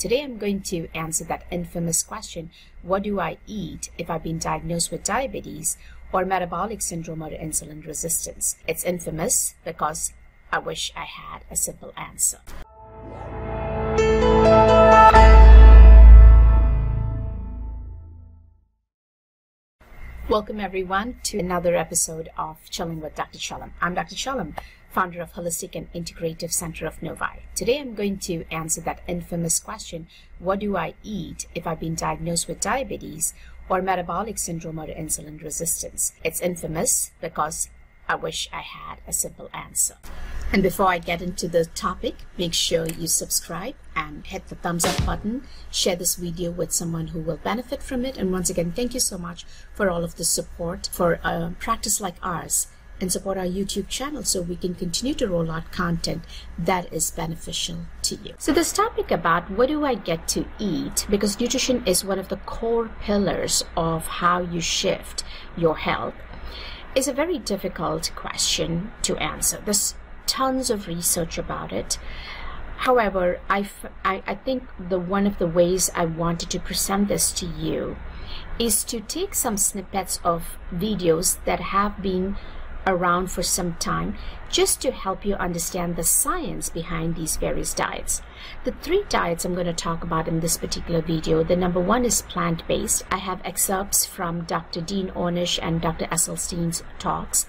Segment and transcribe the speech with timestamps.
[0.00, 2.50] Today I'm going to answer that infamous question
[2.80, 5.76] what do I eat if I've been diagnosed with diabetes
[6.10, 8.56] or metabolic syndrome or insulin resistance?
[8.66, 10.14] It's infamous because
[10.50, 12.38] I wish I had a simple answer.
[20.30, 23.36] Welcome everyone to another episode of Chilling with Dr.
[23.36, 23.72] Chellam.
[23.82, 24.14] I'm Dr.
[24.14, 24.54] Chellam
[24.90, 27.46] founder of Holistic and Integrative Center of Novi.
[27.54, 31.94] Today I'm going to answer that infamous question what do I eat if I've been
[31.94, 33.34] diagnosed with diabetes
[33.68, 36.12] or metabolic syndrome or insulin resistance?
[36.24, 37.70] It's infamous because
[38.08, 39.94] I wish I had a simple answer.
[40.52, 44.84] And before I get into the topic, make sure you subscribe and hit the thumbs
[44.84, 45.46] up button.
[45.70, 48.16] Share this video with someone who will benefit from it.
[48.16, 52.00] And once again, thank you so much for all of the support for a practice
[52.00, 52.66] like ours
[53.00, 56.22] and support our YouTube channel so we can continue to roll out content
[56.58, 58.34] that is beneficial to you.
[58.38, 62.28] So this topic about what do I get to eat because nutrition is one of
[62.28, 65.24] the core pillars of how you shift
[65.56, 66.14] your health
[66.94, 69.62] is a very difficult question to answer.
[69.64, 69.94] There's
[70.26, 71.98] tons of research about it.
[72.78, 73.68] However, I,
[74.04, 77.96] I, think the one of the ways I wanted to present this to you
[78.58, 82.36] is to take some snippets of videos that have been
[82.86, 84.16] around for some time
[84.50, 88.22] just to help you understand the science behind these various diets.
[88.64, 92.04] The three diets I'm going to talk about in this particular video, the number one
[92.04, 93.04] is plant-based.
[93.10, 94.80] I have excerpts from Dr.
[94.80, 96.06] Dean Ornish and Dr.
[96.06, 97.46] Esselstyn's talks.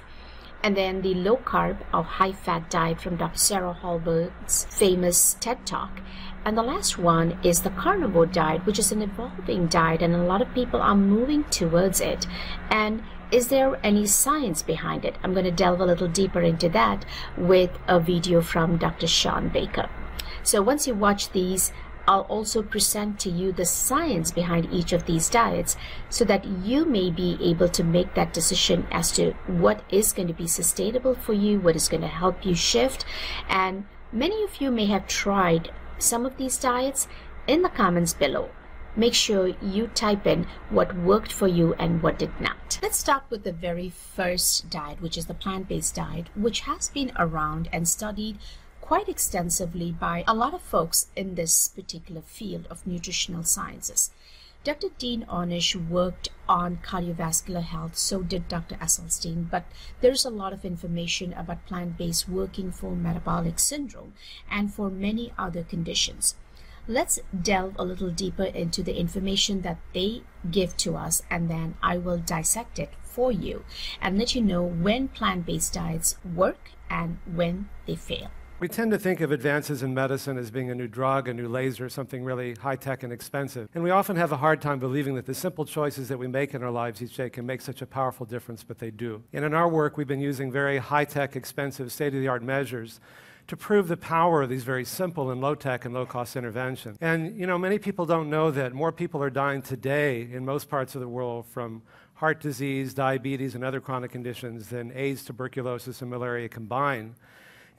[0.64, 3.38] And then the low carb or high fat diet from Dr.
[3.38, 6.02] Sarah Hallberg's famous TED Talk.
[6.44, 10.24] And the last one is the carnivore diet, which is an evolving diet, and a
[10.24, 12.26] lot of people are moving towards it.
[12.70, 15.16] And is there any science behind it?
[15.24, 17.06] I'm going to delve a little deeper into that
[17.38, 19.08] with a video from Dr.
[19.08, 19.88] Shawn Baker.
[20.44, 21.72] So once you watch these,
[22.08, 25.78] I'll also present to you the science behind each of these diets
[26.10, 30.28] so that you may be able to make that decision as to what is going
[30.28, 33.06] to be sustainable for you, what is going to help you shift.
[33.48, 35.72] And many of you may have tried
[36.02, 37.08] some of these diets
[37.48, 38.50] in the comments below
[38.96, 42.80] make sure you type in what worked for you and what did not.
[42.82, 46.90] Let's start with the very first diet, which is the plant based diet, which has
[46.90, 48.38] been around and studied
[48.82, 54.12] quite extensively by a lot of folks in this particular field of nutritional sciences.
[54.64, 54.90] Dr.
[54.98, 58.76] Dean Ornish worked on cardiovascular health, so did Dr.
[58.76, 59.66] Esselstyn, but
[60.02, 64.14] there's a lot of information about plant based working for metabolic syndrome
[64.50, 66.36] and for many other conditions
[66.88, 71.76] let's delve a little deeper into the information that they give to us and then
[71.82, 73.64] I will dissect it for you
[74.02, 78.32] and let you know when plant-based diets work and when they fail.
[78.62, 81.48] We tend to think of advances in medicine as being a new drug, a new
[81.48, 83.68] laser, something really high tech and expensive.
[83.74, 86.54] And we often have a hard time believing that the simple choices that we make
[86.54, 89.24] in our lives each day can make such a powerful difference, but they do.
[89.34, 92.44] And in our work, we've been using very high tech, expensive, state of the art
[92.44, 93.00] measures
[93.48, 97.00] to prove the power of these very simple and low tech and low cost interventions.
[97.02, 100.70] And you know, many people don't know that more people are dying today in most
[100.70, 101.82] parts of the world from
[102.14, 107.16] heart disease, diabetes, and other chronic conditions than AIDS, tuberculosis, and malaria combined.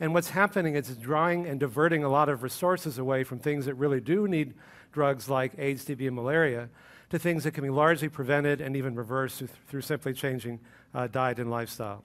[0.00, 3.66] And what's happening is it's drawing and diverting a lot of resources away from things
[3.66, 4.54] that really do need
[4.92, 6.68] drugs like AIDS, TB, and malaria
[7.10, 10.58] to things that can be largely prevented and even reversed through, through simply changing
[10.94, 12.02] uh, diet and lifestyle.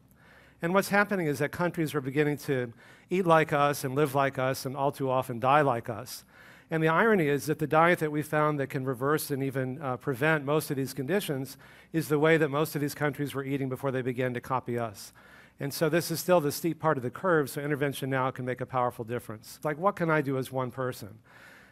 [0.62, 2.74] And what's happening is that countries are beginning to
[3.10, 6.24] eat like us and live like us and all too often die like us.
[6.70, 9.82] And the irony is that the diet that we found that can reverse and even
[9.82, 11.58] uh, prevent most of these conditions
[11.94, 14.78] is the way that most of these countries were eating before they began to copy
[14.78, 15.14] us.
[15.60, 18.46] And so this is still the steep part of the curve, so intervention now can
[18.46, 19.60] make a powerful difference.
[19.64, 21.18] Like, what can I do as one person?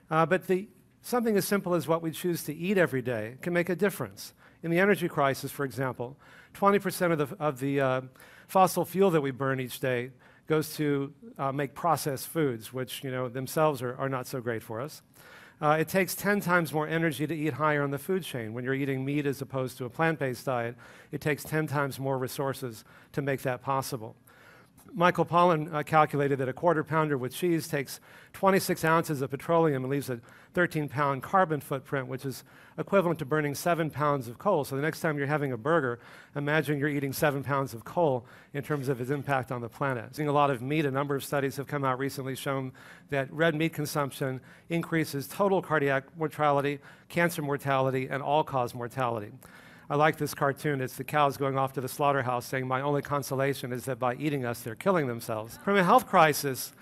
[0.09, 0.67] Uh, but the,
[1.01, 4.33] something as simple as what we choose to eat every day can make a difference.
[4.63, 6.17] In the energy crisis, for example,
[6.55, 8.01] 20% of the, of the uh,
[8.47, 10.11] fossil fuel that we burn each day
[10.47, 14.61] goes to uh, make processed foods, which you know themselves are, are not so great
[14.61, 15.01] for us.
[15.61, 18.53] Uh, it takes 10 times more energy to eat higher on the food chain.
[18.53, 20.75] When you're eating meat as opposed to a plant based diet,
[21.11, 22.83] it takes 10 times more resources
[23.13, 24.15] to make that possible.
[24.93, 27.99] Michael Pollan uh, calculated that a quarter pounder with cheese takes
[28.33, 30.21] 26 ounces of petroleum and leaves a
[30.53, 32.43] 13 pound carbon footprint, which is
[32.77, 34.63] equivalent to burning seven pounds of coal.
[34.63, 35.99] So the next time you're having a burger,
[36.35, 40.11] imagine you're eating seven pounds of coal in terms of its impact on the planet.
[40.13, 42.71] Eating a lot of meat, a number of studies have come out recently showing
[43.09, 44.39] that red meat consumption
[44.69, 46.79] increases total cardiac mortality,
[47.09, 49.31] cancer mortality, and all cause mortality.
[49.89, 50.81] I like this cartoon.
[50.81, 54.15] It's the cows going off to the slaughterhouse saying, My only consolation is that by
[54.15, 55.59] eating us, they're killing themselves.
[55.63, 56.73] From a health crisis,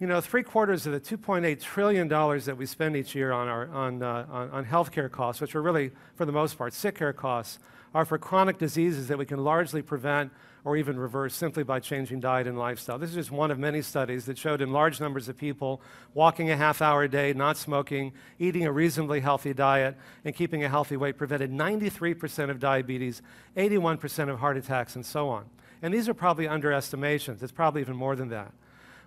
[0.00, 4.02] You know, three quarters of the $2.8 trillion that we spend each year on, on,
[4.02, 7.58] uh, on, on healthcare costs, which are really, for the most part, sick care costs,
[7.94, 10.30] are for chronic diseases that we can largely prevent
[10.64, 12.98] or even reverse simply by changing diet and lifestyle.
[12.98, 15.82] This is just one of many studies that showed in large numbers of people
[16.14, 20.64] walking a half hour a day, not smoking, eating a reasonably healthy diet, and keeping
[20.64, 23.20] a healthy weight prevented 93% of diabetes,
[23.56, 25.44] 81% of heart attacks, and so on.
[25.82, 27.42] And these are probably underestimations.
[27.42, 28.52] It's probably even more than that.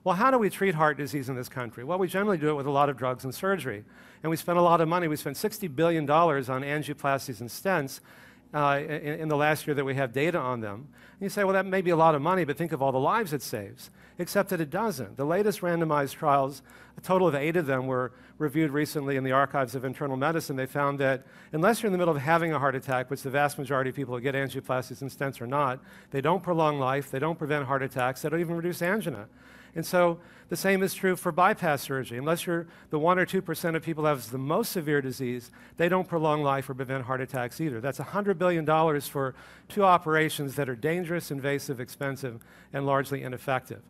[0.03, 1.83] Well, how do we treat heart disease in this country?
[1.83, 3.83] Well, we generally do it with a lot of drugs and surgery.
[4.21, 5.07] And we spend a lot of money.
[5.07, 7.99] We spend $60 billion on angioplasties and stents
[8.53, 10.87] uh, in, in, the last year that we have data on them.
[11.19, 12.91] And you say, well, that may be a lot of money, but think of all
[12.91, 13.89] the lives it saves.
[14.19, 15.17] Except that it doesn't.
[15.17, 16.61] The latest randomized trials,
[16.97, 20.55] a total of eight of them, were reviewed recently in the archives of internal medicine.
[20.55, 23.29] They found that unless you're in the middle of having a heart attack, which the
[23.29, 25.79] vast majority of people who get angioplasties and stents are not,
[26.11, 29.27] they don't prolong life, they don't prevent heart attacks, they don't even reduce angina.
[29.77, 30.17] And so
[30.49, 32.17] the same is true for bypass surgery.
[32.17, 35.87] Unless you're the 1 or 2% of people who have the most severe disease, they
[35.87, 37.79] don't prolong life or prevent heart attacks either.
[37.79, 38.65] That's $100 billion
[39.01, 39.35] for
[39.69, 42.43] two operations that are dangerous, invasive, expensive,
[42.73, 43.83] and largely ineffective.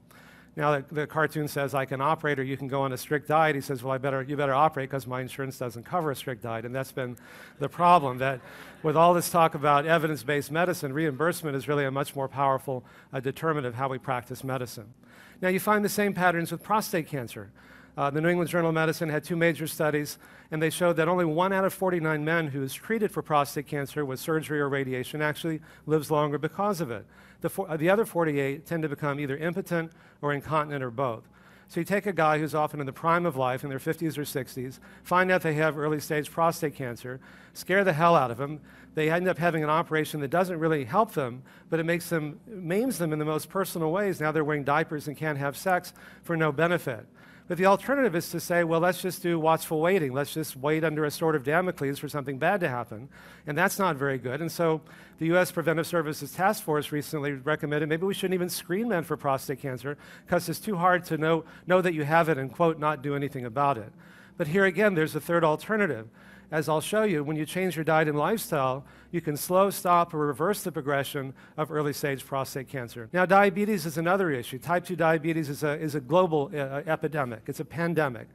[0.58, 3.30] Now the, the, cartoon says I can operate or you can go on a strict
[3.30, 3.56] diet.
[3.56, 6.44] He says, well, I better, you better operate because my insurance doesn't cover a strict
[6.44, 6.66] diet.
[6.66, 7.16] And that's been
[7.60, 8.42] the problem that
[8.84, 13.22] with all this talk about evidence-based medicine, reimbursement is really a much more powerful uh,
[13.22, 14.94] determinant of how we practice medicine.
[15.42, 17.52] Now, you find the same patterns with prostate cancer.
[17.98, 20.20] Uh, the New England Journal of Medicine had two major studies,
[20.52, 23.66] and they showed that only one out of 49 men who is treated for prostate
[23.66, 27.06] cancer with surgery or radiation actually lives longer because of it.
[27.42, 29.92] The, the other 48 tend to become either impotent
[30.22, 31.24] or incontinent or both.
[31.70, 34.18] So you take a guy who's often in the prime of life, in their 50s
[34.18, 37.20] or 60s, find out they have early stage prostate cancer,
[37.54, 38.62] scare the hell out of them.
[38.98, 42.40] They end up having an operation that doesn't really help them, but it makes them,
[42.48, 44.20] maims them in the most personal ways.
[44.20, 47.06] Now they're wearing diapers and can't have sex for no benefit.
[47.48, 50.14] But the alternative is to say, well, let's just do watchful waiting.
[50.14, 53.08] Let's just wait under a sword of Damocles for something bad to happen.
[53.46, 54.42] And that's not very good.
[54.42, 54.82] And so
[55.20, 55.52] the U.S.
[55.52, 59.96] Preventive Services Task Force recently recommended maybe we shouldn't even screen men for prostate cancer
[60.26, 63.16] because it's too hard to know, know that you have it and, quote, not do
[63.16, 63.94] anything about it.
[64.38, 66.08] But here again, there's a third alternative
[66.52, 70.14] as I'll show you, when you change your diet and lifestyle, you can slow, stop,
[70.14, 73.10] or reverse the progression of early stage prostate cancer.
[73.12, 74.58] Now, diabetes is another issue.
[74.58, 78.28] Type 2 diabetes is a, is a global uh, epidemic, it's a pandemic.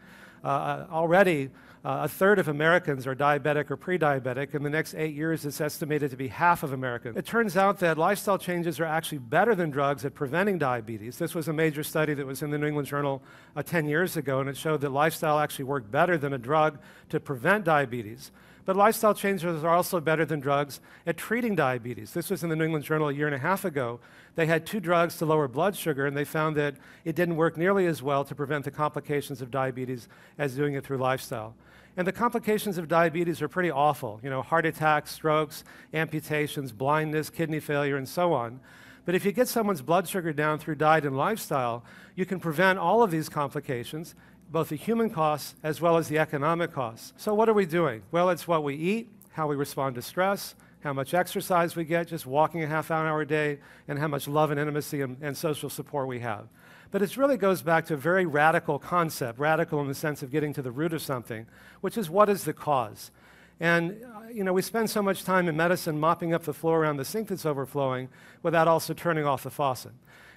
[0.45, 1.51] Uh, uh already,
[1.85, 4.55] uh, a third of Americans are diabetic or pre diabetic.
[4.55, 7.17] In the next eight years, it's estimated to be half of Americans.
[7.17, 11.19] It turns out that lifestyle changes are actually better than drugs at preventing diabetes.
[11.19, 13.21] This was a major study that was in the New England Journal
[13.57, 16.79] uh, 10 years ago, and it showed that lifestyle actually worked better than a drug
[17.09, 18.31] to prevent diabetes.
[18.65, 22.13] But lifestyle changes are also better than drugs at treating diabetes.
[22.13, 23.99] This was in the New England Journal a year and a half ago.
[24.37, 27.57] They had two drugs to lower blood sugar, and they found that it didn't work
[27.57, 30.07] nearly as well to prevent the complications of diabetes
[30.39, 31.57] as doing it through lifestyle.
[31.97, 34.19] And the complications of diabetes are pretty awful.
[34.23, 35.63] You know, heart attacks, strokes,
[35.93, 38.61] amputations, blindness, kidney failure, and so on.
[39.05, 41.85] But if you get someone's blood sugar down through diet and lifestyle,
[42.15, 44.15] you can prevent all of these complications,
[44.51, 47.13] both the human costs as well as the economic costs.
[47.17, 48.03] So what are we doing?
[48.11, 52.09] Well, it's what we eat, how we respond to stress, how much exercise we get,
[52.09, 53.59] just walking a half hour a day,
[53.89, 56.49] and how much love and intimacy and, and social support we have.
[56.93, 60.31] But it really goes back to a very radical concept, radical in the sense of
[60.31, 61.47] getting to the root of something,
[61.81, 63.11] which is what is the cause?
[63.59, 66.83] And, uh, you know, we spend so much time in medicine mopping up the floor
[66.83, 68.11] around the sink that's overflowing
[68.43, 69.93] without also turning off the faucet.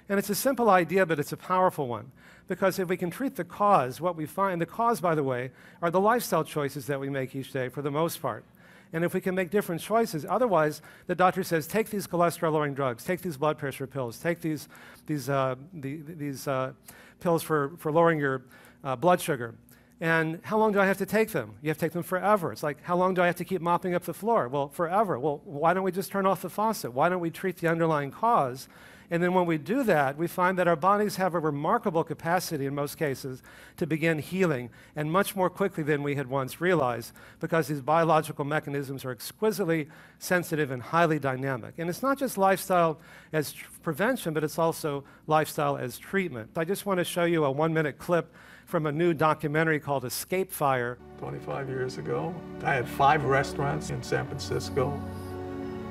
[0.08, 2.10] And it's a simple idea, but it's a powerful one.
[2.48, 5.50] Because if we can treat the cause, what we find, the cause, by the way,
[5.82, 8.44] are the lifestyle choices that we make each day for the most part
[8.92, 10.24] and if we can make different choices.
[10.28, 14.68] Otherwise, the doctor says, take these cholesterol-lowering drugs, take these blood pressure pills, take these,
[15.06, 16.72] these, uh, the, these uh,
[17.20, 18.44] pills for, for lowering your
[18.84, 19.54] uh, blood sugar.
[20.00, 21.54] And how long do I have to take them?
[21.62, 22.52] You have to take them forever.
[22.52, 24.46] It's like, how long do I have to keep mopping up the floor?
[24.48, 25.18] Well, forever.
[25.18, 26.92] Well, why don't we just turn off the faucet?
[26.92, 28.68] Why don't we treat the underlying cause
[29.10, 32.66] and then when we do that, we find that our bodies have a remarkable capacity
[32.66, 33.42] in most cases
[33.76, 38.44] to begin healing, and much more quickly than we had once realized, because these biological
[38.44, 41.74] mechanisms are exquisitely sensitive and highly dynamic.
[41.78, 42.98] And it's not just lifestyle
[43.32, 46.50] as prevention, but it's also lifestyle as treatment.
[46.56, 48.34] I just want to show you a one minute clip
[48.64, 50.98] from a new documentary called Escape Fire.
[51.18, 52.34] 25 years ago,
[52.64, 55.00] I had five restaurants in San Francisco.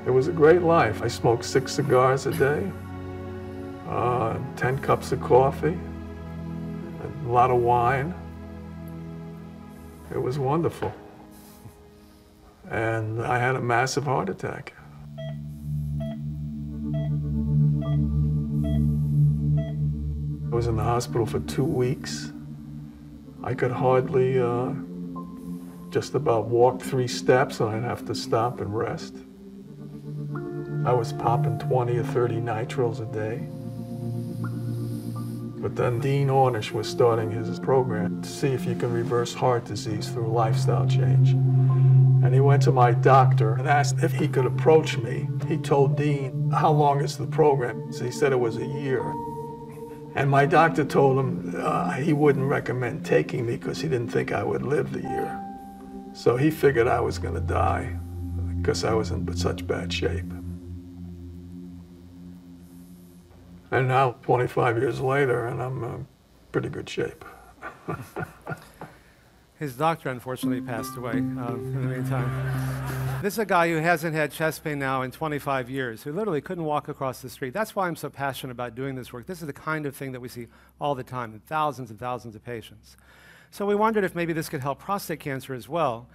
[0.06, 1.02] It was a great life.
[1.02, 2.70] I smoked six cigars a day
[3.88, 5.78] uh, 10 cups of coffee,
[7.26, 8.14] a lot of wine.
[10.12, 10.92] It was wonderful.
[12.70, 14.74] And I had a massive heart attack.
[20.50, 22.32] I was in the hospital for two weeks.
[23.44, 24.72] I could hardly uh,
[25.90, 29.14] just about walk three steps and I'd have to stop and rest.
[30.84, 33.46] I was popping 20 or 30 nitriles a day.
[35.66, 39.64] But then Dean Ornish was starting his program to see if you can reverse heart
[39.64, 41.32] disease through lifestyle change.
[41.32, 45.28] And he went to my doctor and asked if he could approach me.
[45.48, 47.92] He told Dean, How long is the program?
[47.92, 49.02] So he said it was a year.
[50.14, 54.30] And my doctor told him uh, he wouldn't recommend taking me because he didn't think
[54.30, 55.44] I would live the year.
[56.12, 57.98] So he figured I was going to die
[58.58, 60.32] because I was in such bad shape.
[63.70, 66.06] And now, 25 years later, and I'm in
[66.52, 67.24] pretty good shape.
[69.58, 73.22] His doctor unfortunately passed away uh, in the meantime.
[73.22, 76.42] This is a guy who hasn't had chest pain now in 25 years, who literally
[76.42, 77.54] couldn't walk across the street.
[77.54, 79.26] That's why I'm so passionate about doing this work.
[79.26, 81.98] This is the kind of thing that we see all the time in thousands and
[81.98, 82.98] thousands of patients.
[83.50, 86.06] So we wondered if maybe this could help prostate cancer as well.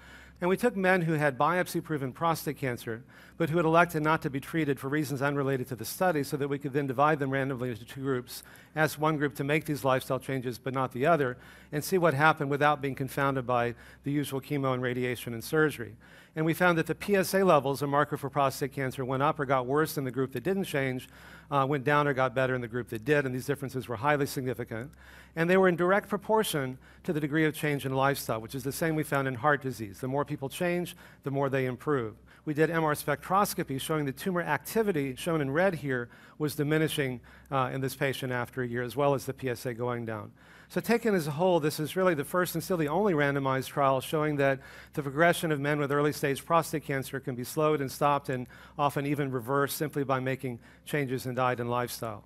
[0.41, 3.03] And we took men who had biopsy proven prostate cancer,
[3.38, 6.36] but who had elected not to be treated for reasons unrelated to the study, so
[6.36, 8.41] that we could then divide them randomly into two groups,
[8.75, 11.38] ask one group to make these lifestyle changes but not the other,
[11.71, 15.95] and see what happened without being confounded by the usual chemo and radiation and surgery.
[16.35, 19.45] And we found that the PSA levels, a marker for prostate cancer, went up or
[19.45, 21.09] got worse in the group that didn't change,
[21.50, 23.97] uh, went down or got better in the group that did, and these differences were
[23.97, 24.91] highly significant.
[25.35, 28.63] And they were in direct proportion to the degree of change in lifestyle, which is
[28.63, 30.00] the same we found in heart disease.
[30.00, 32.15] The more people change, the more they improve.
[32.43, 37.21] We did MR spectroscopy showing the tumor activity, shown in red here, was diminishing
[37.51, 40.31] uh, in this patient after a year, as well as the PSA going down.
[40.67, 43.67] So, taken as a whole, this is really the first and still the only randomized
[43.67, 44.60] trial showing that
[44.93, 48.48] the progression of men with early stage prostate cancer can be slowed and stopped and
[48.79, 52.24] often even reversed simply by making changes in diet and lifestyle.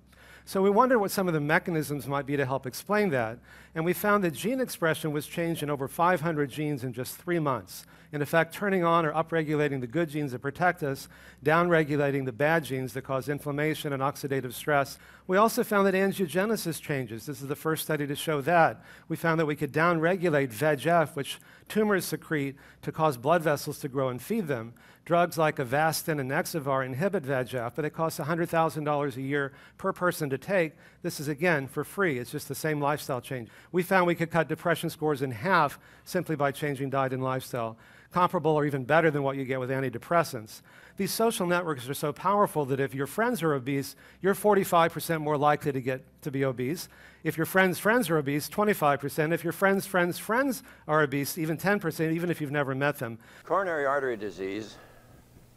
[0.48, 3.40] So we wondered what some of the mechanisms might be to help explain that.
[3.74, 7.40] And we found that gene expression was changed in over 500 genes in just three
[7.40, 7.84] months.
[8.12, 11.08] In effect, turning on or upregulating the good genes that protect us,
[11.44, 14.98] downregulating the bad genes that cause inflammation and oxidative stress.
[15.26, 17.26] We also found that angiogenesis changes.
[17.26, 18.80] This is the first study to show that.
[19.08, 23.88] We found that we could downregulate VEGF, which tumors secrete to cause blood vessels to
[23.88, 24.74] grow and feed them.
[25.06, 30.28] Drugs like Avastin and Nexavar inhibit VEGF, but it costs $100,000 a year per person
[30.30, 30.72] to take.
[31.02, 32.18] This is, again, for free.
[32.18, 33.48] It's just the same lifestyle change.
[33.70, 37.76] We found we could cut depression scores in half simply by changing diet and lifestyle,
[38.10, 40.62] comparable or even better than what you get with antidepressants.
[40.96, 45.36] These social networks are so powerful that if your friends are obese, you're 45% more
[45.36, 46.88] likely to get to be obese.
[47.22, 49.32] If your friends' friends are obese, 25%.
[49.32, 53.18] If your friends' friends' friends are obese, even 10%, even if you've never met them.
[53.44, 54.78] Coronary artery disease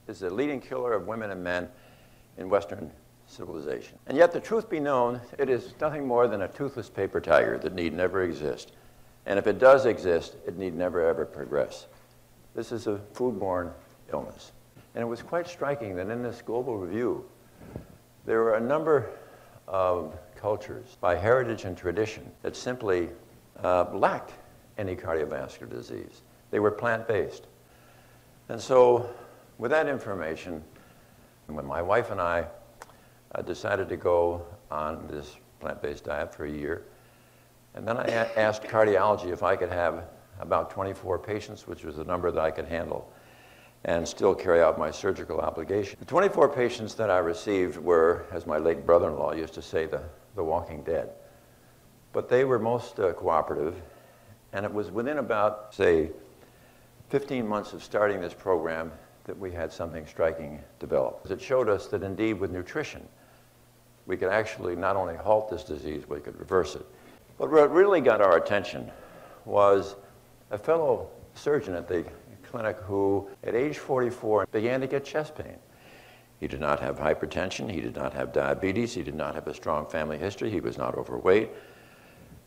[0.09, 1.69] is the leading killer of women and men
[2.37, 2.91] in Western
[3.27, 3.97] civilization.
[4.07, 7.59] And yet, the truth be known, it is nothing more than a toothless paper tiger
[7.59, 8.71] that need never exist.
[9.27, 11.85] And if it does exist, it need never ever progress.
[12.55, 13.71] This is a foodborne
[14.11, 14.51] illness.
[14.95, 17.23] And it was quite striking that in this global review,
[18.25, 19.11] there were a number
[19.67, 23.09] of cultures by heritage and tradition that simply
[23.63, 24.33] uh, lacked
[24.79, 26.23] any cardiovascular disease.
[26.49, 27.45] They were plant based.
[28.47, 29.07] And so
[29.59, 30.63] with that information,
[31.45, 32.47] when my wife and I
[33.35, 36.85] uh, decided to go on this plant-based diet for a year,
[37.75, 40.05] and then I a- asked cardiology if I could have
[40.39, 43.11] about 24 patients, which was the number that I could handle,
[43.83, 45.97] and still carry out my surgical obligation.
[45.99, 50.01] The 24 patients that I received were, as my late brother-in-law used to say, the,
[50.35, 51.09] the walking dead.
[52.13, 53.75] But they were most uh, cooperative,
[54.53, 56.11] and it was within about, say,
[57.09, 58.91] 15 months of starting this program
[59.29, 61.27] that we had something striking develop.
[61.29, 63.07] It showed us that indeed with nutrition,
[64.07, 66.83] we could actually not only halt this disease, we could reverse it.
[67.38, 68.89] But what really got our attention
[69.45, 69.95] was
[70.50, 72.03] a fellow surgeon at the
[72.41, 75.57] clinic who, at age 44, began to get chest pain.
[76.39, 79.53] He did not have hypertension, he did not have diabetes, he did not have a
[79.53, 81.51] strong family history, he was not overweight.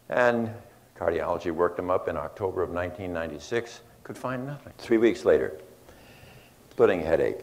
[0.08, 0.50] And
[0.98, 4.72] cardiology worked him up in October of 1996, could find nothing.
[4.78, 5.56] Three weeks later,
[6.72, 7.40] splitting headache,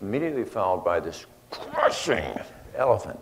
[0.00, 2.38] immediately followed by this crushing
[2.76, 3.18] elephant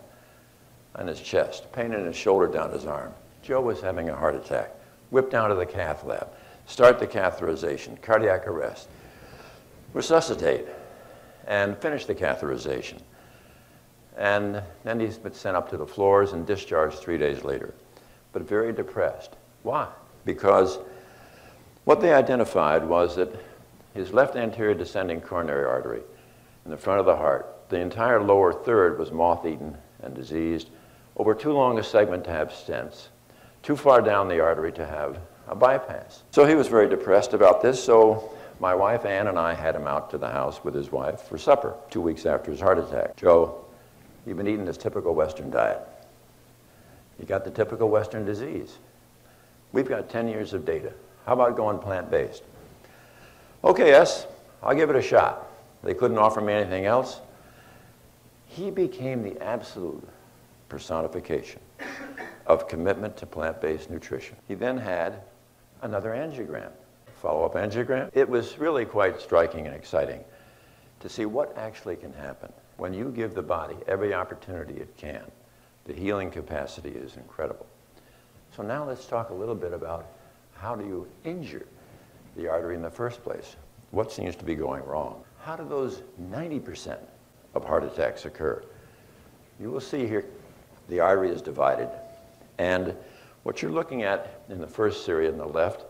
[0.93, 3.11] on his chest, pain in his shoulder down his arm.
[3.41, 4.69] Joe was having a heart attack.
[5.09, 6.27] Whipped down to the cath lab.
[6.67, 8.87] Start the catheterization, cardiac arrest.
[9.93, 10.67] Resuscitate
[11.47, 13.01] and finish the catheterization.
[14.15, 17.73] And then he's been sent up to the floors and discharged three days later,
[18.31, 19.37] but very depressed.
[19.63, 19.87] Why?
[20.23, 20.77] Because
[21.85, 23.33] what they identified was that
[23.97, 26.01] his left anterior descending coronary artery
[26.65, 30.69] in the front of the heart, the entire lower third was moth eaten and diseased.
[31.17, 33.07] over too long a segment to have stents,
[33.63, 36.21] too far down the artery to have a bypass.
[36.31, 39.87] So he was very depressed about this, so my wife Ann and I had him
[39.87, 43.15] out to the house with his wife for supper two weeks after his heart attack.
[43.15, 43.65] Joe,
[44.25, 45.79] you've been eating this typical Western diet.
[47.19, 48.77] You got the typical Western disease.
[49.71, 50.93] We've got 10 years of data.
[51.25, 52.43] How about going plant based?
[53.67, 54.27] Okay, yes,
[54.63, 55.45] I'll give it a shot.
[55.83, 57.19] They couldn't offer me anything else.
[58.45, 60.07] He became the absolute
[60.69, 61.59] personification
[62.45, 64.37] of commitment to plant based nutrition.
[64.47, 65.19] He then had
[65.81, 66.71] another angiogram,
[67.21, 68.09] follow up angiogram.
[68.13, 70.23] It was really quite striking and exciting
[71.01, 75.29] to see what actually can happen when you give the body every opportunity it can.
[75.83, 77.65] The healing capacity is incredible.
[78.55, 80.07] So now let's talk a little bit about
[80.55, 81.67] how do you injure
[82.37, 83.57] the artery in the first place?
[83.91, 85.23] What seems to be going wrong?
[85.39, 86.97] How do those 90%
[87.55, 88.63] of heart attacks occur?
[89.59, 90.25] You will see here
[90.87, 91.89] the artery is divided.
[92.59, 92.95] And
[93.43, 95.85] what you're looking at in the first series on the left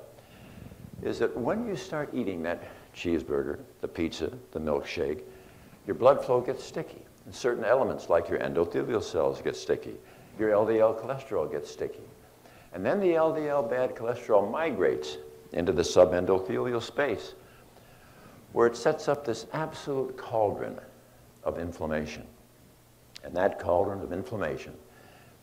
[1.04, 2.64] is that when you start eating that
[2.96, 5.22] cheeseburger, the pizza, the milkshake,
[5.86, 7.02] your blood flow gets sticky.
[7.26, 9.96] And certain elements like your endothelial cells get sticky.
[10.40, 12.04] Your LDL cholesterol gets sticky.
[12.74, 15.18] And then the LDL bad cholesterol migrates
[15.54, 17.34] into the subendothelial space
[18.54, 20.80] where it sets up this absolute cauldron
[21.44, 22.26] of inflammation.
[23.24, 24.74] And that cauldron of inflammation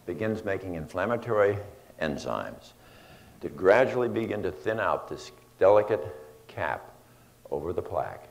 [0.06, 1.58] begins making inflammatory
[2.00, 2.72] enzymes
[3.40, 6.04] that gradually begin to thin out this delicate
[6.48, 6.90] cap
[7.50, 8.28] over the plaque.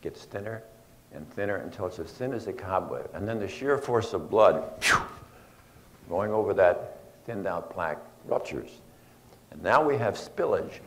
[0.00, 0.62] Gets thinner
[1.12, 3.10] and thinner until it's as thin as a cobweb.
[3.14, 4.64] And then the sheer force of blood
[6.08, 8.80] going over that thinned out plaque ruptures.
[9.50, 10.80] And now we have spillage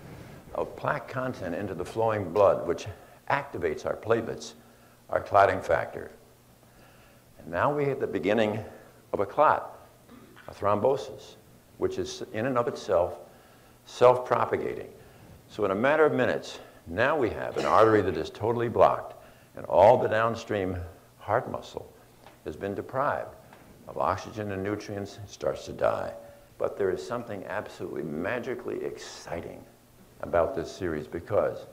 [0.56, 2.86] of plaque content into the flowing blood, which
[3.30, 4.54] activates our platelets,
[5.10, 6.12] our clotting factor.
[7.40, 8.64] And now we have the beginning
[9.12, 9.80] of a clot,
[10.48, 11.36] a thrombosis,
[11.78, 13.20] which is in and of itself
[13.86, 14.90] self propagating.
[15.50, 19.16] So, in a matter of minutes, now we have an artery that is totally blocked,
[19.56, 20.78] and all the downstream
[21.20, 21.92] heart muscle
[22.46, 23.36] has been deprived
[23.88, 26.14] of oxygen and nutrients, it starts to die.
[26.58, 29.64] But there is something absolutely magically exciting
[30.22, 31.66] about this series because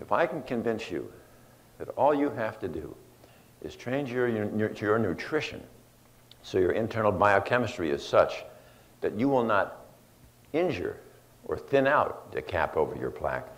[0.00, 1.10] if I can convince you
[1.78, 2.94] that all you have to do
[3.62, 5.62] is change your, your, your nutrition
[6.42, 8.44] so your internal biochemistry is such
[9.00, 9.86] that you will not
[10.52, 11.00] injure
[11.44, 13.48] or thin out the cap over your plaque,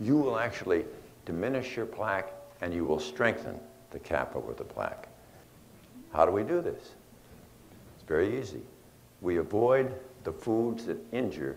[0.00, 0.84] you will actually
[1.24, 3.58] diminish your plaque and you will strengthen
[3.90, 5.08] the cap over the plaque.
[6.12, 6.92] How do we do this?
[7.96, 8.62] It's very easy.
[9.20, 11.56] We avoid the foods that injure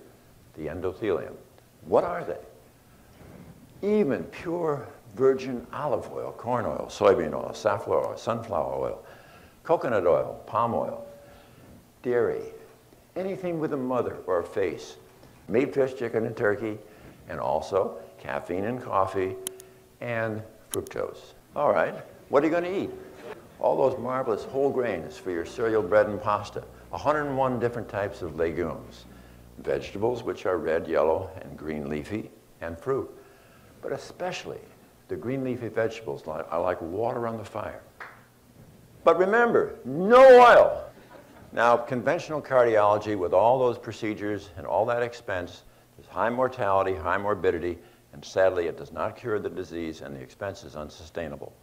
[0.55, 1.33] the endothelium.
[1.85, 2.37] What are they?
[3.87, 9.03] Even pure virgin olive oil, corn oil, soybean oil, safflower oil, sunflower oil,
[9.63, 11.05] coconut oil, palm oil,
[12.03, 12.41] dairy,
[13.15, 14.97] anything with a mother or a face,
[15.47, 16.77] meat, fish, chicken, and turkey,
[17.29, 19.35] and also caffeine and coffee
[19.99, 21.33] and fructose.
[21.55, 21.95] All right,
[22.29, 22.89] what are you going to eat?
[23.59, 26.63] All those marvelous whole grains for your cereal, bread, and pasta.
[26.91, 29.05] 101 different types of legumes.
[29.59, 32.29] Vegetables, which are red, yellow, and green leafy,
[32.61, 33.09] and fruit.
[33.81, 34.59] But especially
[35.07, 37.81] the green leafy vegetables are like water on the fire.
[39.03, 40.85] But remember, no oil.
[41.53, 45.63] Now, conventional cardiology, with all those procedures and all that expense,
[45.97, 47.77] there's high mortality, high morbidity,
[48.13, 51.53] and sadly, it does not cure the disease, and the expense is unsustainable.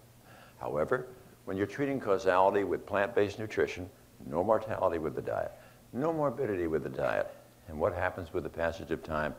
[0.59, 1.07] However,
[1.45, 3.89] when you're treating causality with plant based nutrition,
[4.27, 5.53] no mortality with the diet,
[5.93, 7.35] no morbidity with the diet,
[7.69, 9.35] and what happens with the passage of time?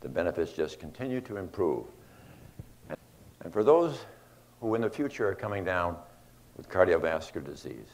[0.00, 1.86] The benefits just continue to improve.
[3.42, 3.98] And for those
[4.60, 5.96] who in the future are coming down
[6.56, 7.88] with cardiovascular disease,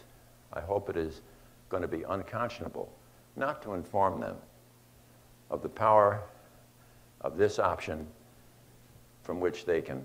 [0.52, 1.20] I hope it is
[1.68, 2.92] going to be unconscionable
[3.36, 4.36] not to inform them
[5.50, 6.22] of the power
[7.20, 8.06] of this option
[9.22, 10.04] from which they can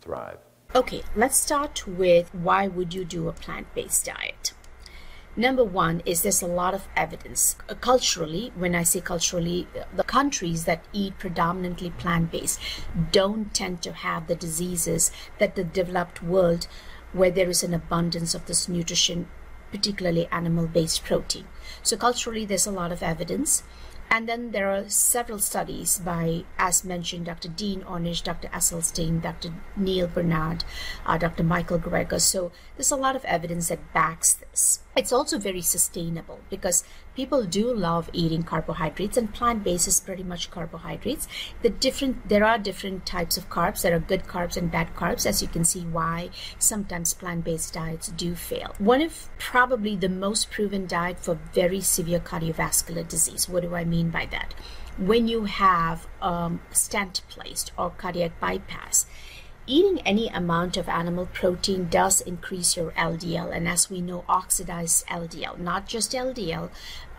[0.00, 0.38] thrive.
[0.74, 4.52] Okay, let's start with why would you do a plant-based diet?
[5.38, 7.56] Number one is there's a lot of evidence.
[7.68, 12.58] Uh, culturally, when I say culturally, the countries that eat predominantly plant based
[13.12, 16.66] don't tend to have the diseases that the developed world,
[17.12, 19.28] where there is an abundance of this nutrition,
[19.70, 21.44] particularly animal based protein.
[21.82, 23.62] So, culturally, there's a lot of evidence.
[24.10, 27.48] And then there are several studies by, as mentioned, Dr.
[27.48, 28.48] Dean Ornish, Dr.
[28.48, 29.52] Esselstyn, Dr.
[29.76, 30.64] Neal Barnard,
[31.04, 31.42] uh, Dr.
[31.42, 32.20] Michael Greger.
[32.20, 34.80] So there's a lot of evidence that backs this.
[34.96, 36.84] It's also very sustainable because
[37.16, 41.26] people do love eating carbohydrates and plant-based is pretty much carbohydrates.
[41.62, 43.82] The different there are different types of carbs.
[43.82, 45.26] There are good carbs and bad carbs.
[45.26, 48.74] As you can see why sometimes plant-based diets do fail.
[48.78, 53.48] One of probably the most proven diet for very severe cardiovascular disease.
[53.48, 54.54] What do i mean by that?
[54.98, 59.06] When you have um, stent placed or cardiac bypass
[59.66, 65.06] eating any amount of animal protein does increase your LDL, and as we know, oxidized
[65.06, 66.70] LDL, not just LDL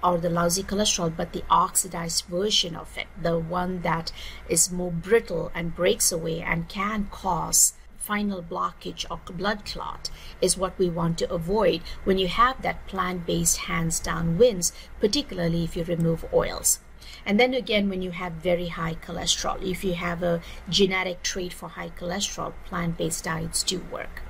[0.04, 4.12] or the lousy cholesterol, but the oxidized version of it, the one that
[4.50, 10.10] is more brittle and breaks away and can cause final blockage or blood clot
[10.42, 15.66] is what we want to avoid when you have that plant-based hands down wins, particularly
[15.66, 16.80] if you remove oils.
[17.26, 21.52] And then again, when you have very high cholesterol, if you have a genetic trait
[21.52, 24.22] for high cholesterol, plant based diets do work.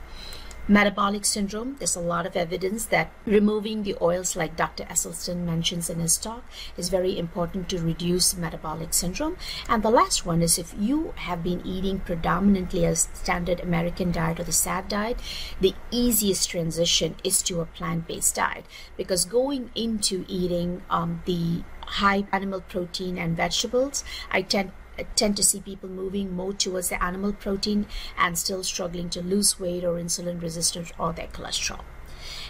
[0.70, 4.84] Metabolic syndrome, there's a lot of evidence that removing the oils, like Dr.
[4.84, 6.44] Esselstyn mentions in his talk,
[6.76, 9.38] is very important to reduce metabolic syndrome.
[9.70, 14.42] And the last one is if you have been eating predominantly a standard American diet
[14.42, 15.20] or the SAD diet,
[15.62, 18.66] the easiest transition is to a plant based diet
[18.98, 24.72] because going into eating um, the high animal protein and vegetables, I tend
[25.16, 27.86] tend to see people moving more towards the animal protein
[28.18, 31.84] and still struggling to lose weight or insulin resistance or their cholesterol.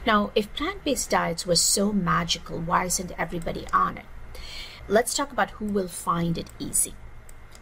[0.05, 4.05] Now, if plant based diets were so magical, why isn't everybody on it?
[4.87, 6.93] Let's talk about who will find it easy.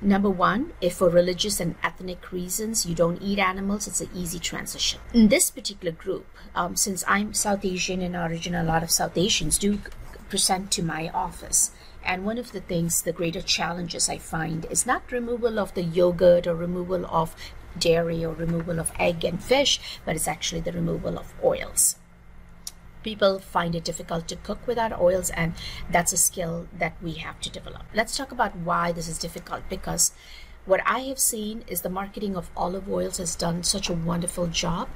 [0.02, 4.40] Number one, if for religious and ethnic reasons you don't eat animals, it's an easy
[4.40, 5.00] transition.
[5.14, 9.18] In this particular group, um, since I'm South Asian in origin, a lot of South
[9.18, 9.80] Asians do
[10.30, 11.72] present to my office.
[12.06, 15.84] And one of the things, the greater challenges I find is not removal of the
[15.84, 17.36] yogurt or removal of
[17.78, 21.98] dairy or removal of egg and fish, but it's actually the removal of oils.
[23.04, 25.54] People find it difficult to cook without oils, and
[25.92, 27.84] that's a skill that we have to develop.
[27.94, 30.12] Let's talk about why this is difficult because
[30.66, 34.48] what I have seen is the marketing of olive oils has done such a wonderful
[34.48, 34.90] job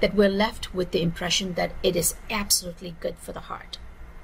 [0.00, 3.78] that we're left with the impression that it is absolutely good for the heart.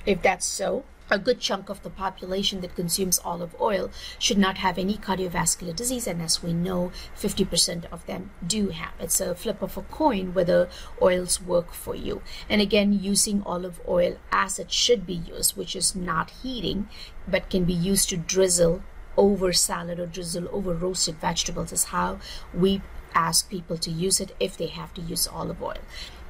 [0.06, 4.58] If that's so, a good chunk of the population that consumes olive oil should not
[4.58, 9.34] have any cardiovascular disease and as we know 50% of them do have it's a
[9.34, 10.68] flip of a coin whether
[11.00, 15.76] oils work for you and again using olive oil as it should be used which
[15.76, 16.88] is not heating
[17.28, 18.82] but can be used to drizzle
[19.16, 22.18] over salad or drizzle over roasted vegetables is how
[22.54, 22.80] we
[23.14, 25.78] ask people to use it if they have to use olive oil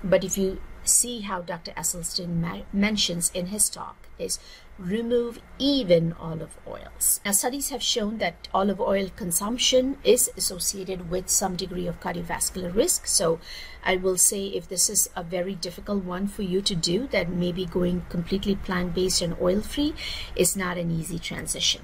[0.02, 1.72] but if you see how Dr.
[1.72, 4.38] Esselstyn mentions in his talk is
[4.82, 7.20] remove even olive oils.
[7.24, 12.74] Now, studies have shown that olive oil consumption is associated with some degree of cardiovascular
[12.74, 13.06] risk.
[13.06, 13.38] So,
[13.84, 17.30] I will say if this is a very difficult one for you to do, that
[17.30, 19.94] maybe going completely plant based and oil free
[20.34, 21.82] is not an easy transition.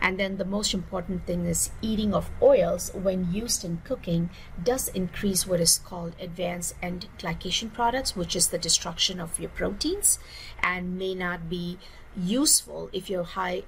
[0.00, 4.30] And then the most important thing is eating of oils when used in cooking
[4.62, 9.50] does increase what is called advanced end glycation products, which is the destruction of your
[9.50, 10.18] proteins
[10.62, 11.78] and may not be
[12.16, 13.62] useful if you're high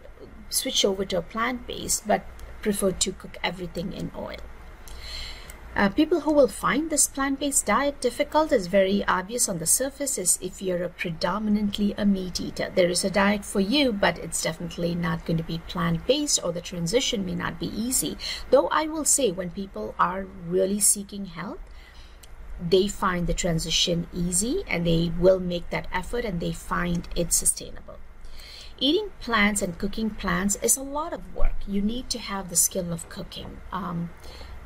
[0.50, 2.24] switch over to a plant-based but
[2.62, 4.38] prefer to cook everything in oil.
[5.76, 10.16] Uh, people who will find this plant-based diet difficult is very obvious on the surface
[10.16, 12.70] is if you're a predominantly a meat eater.
[12.72, 16.52] There is a diet for you, but it's definitely not going to be plant-based or
[16.52, 18.16] the transition may not be easy.
[18.50, 21.58] Though I will say when people are really seeking help,
[22.60, 27.32] they find the transition easy and they will make that effort and they find it
[27.32, 27.98] sustainable.
[28.78, 31.54] Eating plants and cooking plants is a lot of work.
[31.66, 33.58] You need to have the skill of cooking.
[33.72, 34.10] Um,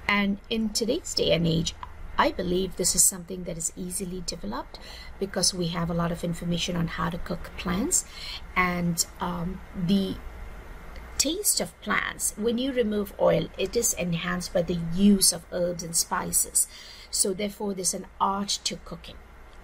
[0.08, 1.74] and in today's day and age,
[2.16, 4.78] I believe this is something that is easily developed
[5.20, 8.04] because we have a lot of information on how to cook plants
[8.56, 10.16] and um, the
[11.16, 15.82] taste of plants when you remove oil it is enhanced by the use of herbs
[15.82, 16.68] and spices
[17.10, 19.16] so therefore there's an art to cooking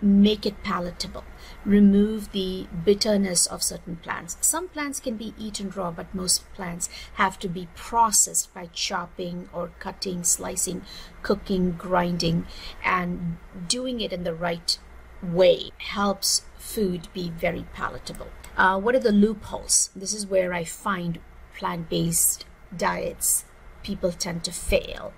[0.05, 1.25] make it palatable.
[1.65, 4.37] Remove the bitterness of certain plants.
[4.41, 9.49] Some plants can be eaten raw but most plants have to be processed by chopping
[9.53, 10.83] or cutting slicing
[11.23, 12.47] cooking grinding
[12.85, 14.79] and doing it in the right
[15.23, 15.71] way.
[15.79, 18.29] Helps food be very palatable.
[18.57, 19.91] Uh, what are the loopholes?
[19.97, 21.19] This is where i find
[21.57, 22.45] plant-based
[22.77, 23.45] diets
[23.85, 25.13] people tend to fail.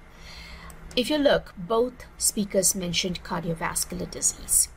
[0.97, 4.69] If you look, both speakers mentioned cardiovascular disease.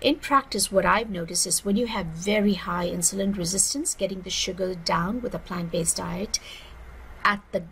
[0.00, 4.30] In practice, what I've noticed is when you have very high insulin resistance, getting the
[4.30, 6.40] sugar down with a plant based diet
[7.22, 7.64] at the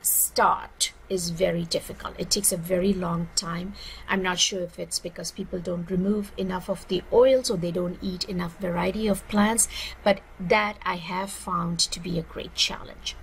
[0.00, 2.14] start is very difficult.
[2.18, 3.74] It takes a very long time.
[4.08, 7.70] I'm not sure if it's because people don't remove enough of the oils or they
[7.70, 9.68] don't eat enough variety of plants,
[10.02, 13.14] but that I have found to be a great challenge.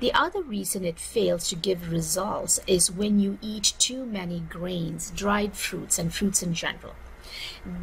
[0.00, 5.10] The other reason it fails to give results is when you eat too many grains,
[5.10, 6.94] dried fruits, and fruits in general.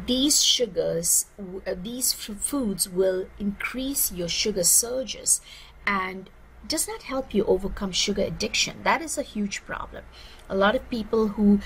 [0.06, 5.40] These sugars, uh, these foods will increase your sugar surges
[5.86, 6.30] and
[6.66, 8.82] does not help you overcome sugar addiction.
[8.82, 10.04] That is a huge problem.
[10.48, 11.60] A lot of people who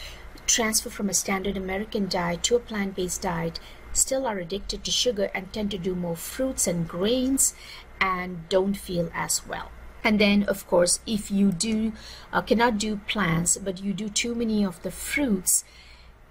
[0.46, 3.58] transfer from a standard American diet to a plant based diet
[3.92, 7.54] still are addicted to sugar and tend to do more fruits and grains
[8.00, 9.70] and don't feel as well.
[10.04, 11.92] And then, of course, if you do
[12.32, 15.64] uh, cannot do plants, but you do too many of the fruits,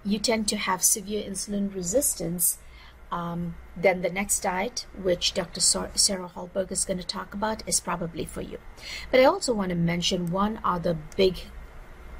[0.04, 2.58] you tend to have severe insulin resistance
[3.12, 5.60] um, then the next diet, which Dr.
[5.60, 8.58] Sarah Hallberg is going to talk about, is probably for you.
[9.10, 11.40] But I also want to mention one other big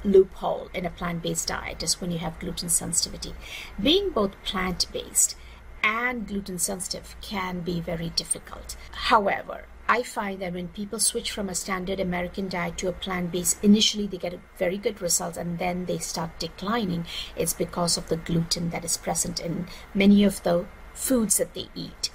[0.04, 3.34] loophole in a plant based diet is when you have gluten sensitivity.
[3.80, 5.36] Being both plant based
[5.82, 8.76] and gluten sensitive can be very difficult.
[8.92, 13.30] However, I find that when people switch from a standard American diet to a plant
[13.30, 17.04] based, initially they get very good results and then they start declining.
[17.36, 21.68] It's because of the gluten that is present in many of the foods that they
[21.74, 22.08] eat.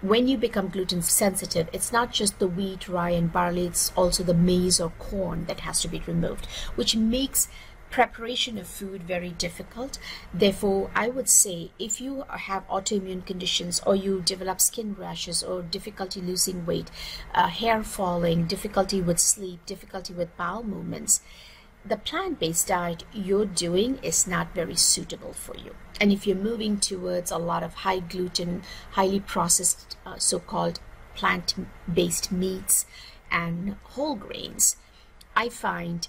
[0.00, 4.24] When you become gluten sensitive, it's not just the wheat, rye, and barley, it's also
[4.24, 7.46] the maize or corn that has to be removed, which makes
[7.92, 9.98] preparation of food very difficult.
[10.34, 15.62] Therefore, I would say if you have autoimmune conditions or you develop skin rashes or
[15.62, 16.90] difficulty losing weight,
[17.34, 21.20] uh, hair falling, difficulty with sleep, difficulty with bowel movements,
[21.84, 25.74] the plant based diet you're doing is not very suitable for you.
[26.00, 30.80] And if you're moving towards a lot of high gluten, highly processed, uh, so called
[31.14, 31.54] plant
[31.92, 32.86] based meats
[33.30, 34.76] and whole grains,
[35.36, 36.08] I find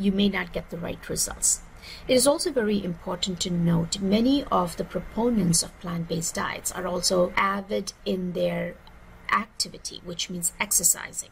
[0.00, 1.60] you may not get the right results.
[2.08, 6.72] It is also very important to note many of the proponents of plant based diets
[6.72, 8.74] are also avid in their
[9.32, 11.30] activity, which means exercising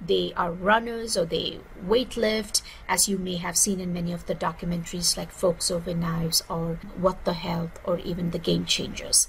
[0.00, 4.34] they are runners or they weightlift, as you may have seen in many of the
[4.34, 9.28] documentaries like Forks Over Knives or What the Health or even The Game Changers.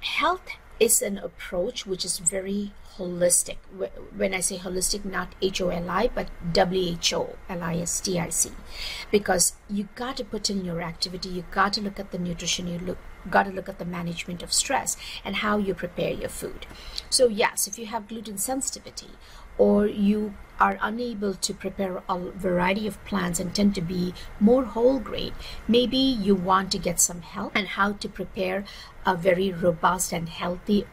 [0.00, 0.48] Health
[0.80, 3.56] is an approach which is very holistic.
[4.16, 7.76] When I say holistic, not H O L I, but W H O L I
[7.76, 8.50] S T I C.
[9.10, 12.66] Because you got to put in your activity, you got to look at the nutrition,
[12.66, 12.98] you look
[13.30, 16.66] got to look at the management of stress and how you prepare your food.
[17.10, 19.10] So, yes, if you have gluten sensitivity
[19.58, 24.64] or you are unable to prepare a variety of plants and tend to be more
[24.64, 25.32] whole grain,
[25.68, 28.64] maybe you want to get some help and how to prepare
[29.04, 30.86] a very robust and healthy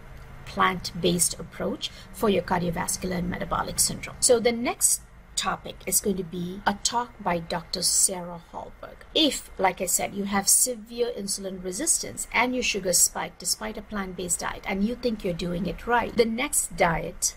[0.54, 4.18] plant based approach for your cardiovascular and metabolic syndrome.
[4.20, 5.02] So, the next
[5.36, 7.82] topic is going to be a talk by Dr.
[7.82, 8.98] Sarah Hallberg.
[9.16, 13.82] If, like I said, you have severe insulin resistance and your sugar spike despite a
[13.82, 17.36] plant based diet and you think you're doing it right, the next diet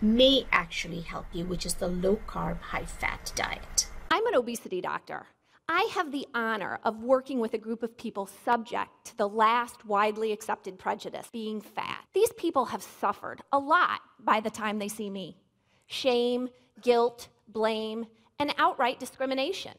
[0.00, 3.88] may actually help you, which is the low carb, high fat diet.
[4.10, 5.26] I'm an obesity doctor.
[5.72, 9.86] I have the honor of working with a group of people subject to the last
[9.86, 12.04] widely accepted prejudice, being fat.
[12.12, 15.36] These people have suffered a lot by the time they see me
[15.86, 16.48] shame,
[16.82, 18.06] guilt, blame,
[18.40, 19.74] and outright discrimination.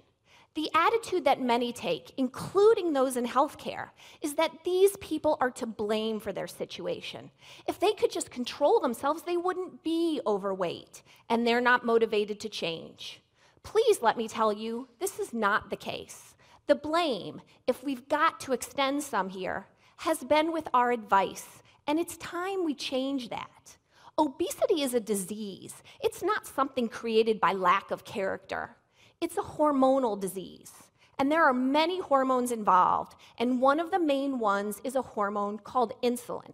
[0.55, 3.89] The attitude that many take, including those in healthcare,
[4.21, 7.31] is that these people are to blame for their situation.
[7.67, 12.49] If they could just control themselves, they wouldn't be overweight, and they're not motivated to
[12.49, 13.21] change.
[13.63, 16.35] Please let me tell you, this is not the case.
[16.67, 21.99] The blame, if we've got to extend some here, has been with our advice, and
[21.99, 23.77] it's time we change that.
[24.17, 25.83] Obesity is a disease.
[26.01, 28.75] It's not something created by lack of character.
[29.19, 30.71] It's a hormonal disease.
[31.19, 35.59] And there are many hormones involved, and one of the main ones is a hormone
[35.59, 36.53] called insulin.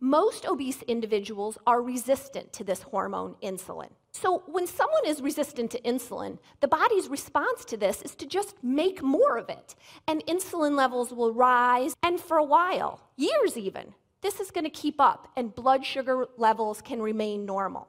[0.00, 3.90] Most obese individuals are resistant to this hormone, insulin.
[4.20, 8.56] So, when someone is resistant to insulin, the body's response to this is to just
[8.64, 9.76] make more of it.
[10.08, 14.70] And insulin levels will rise, and for a while, years even, this is going to
[14.70, 17.86] keep up, and blood sugar levels can remain normal.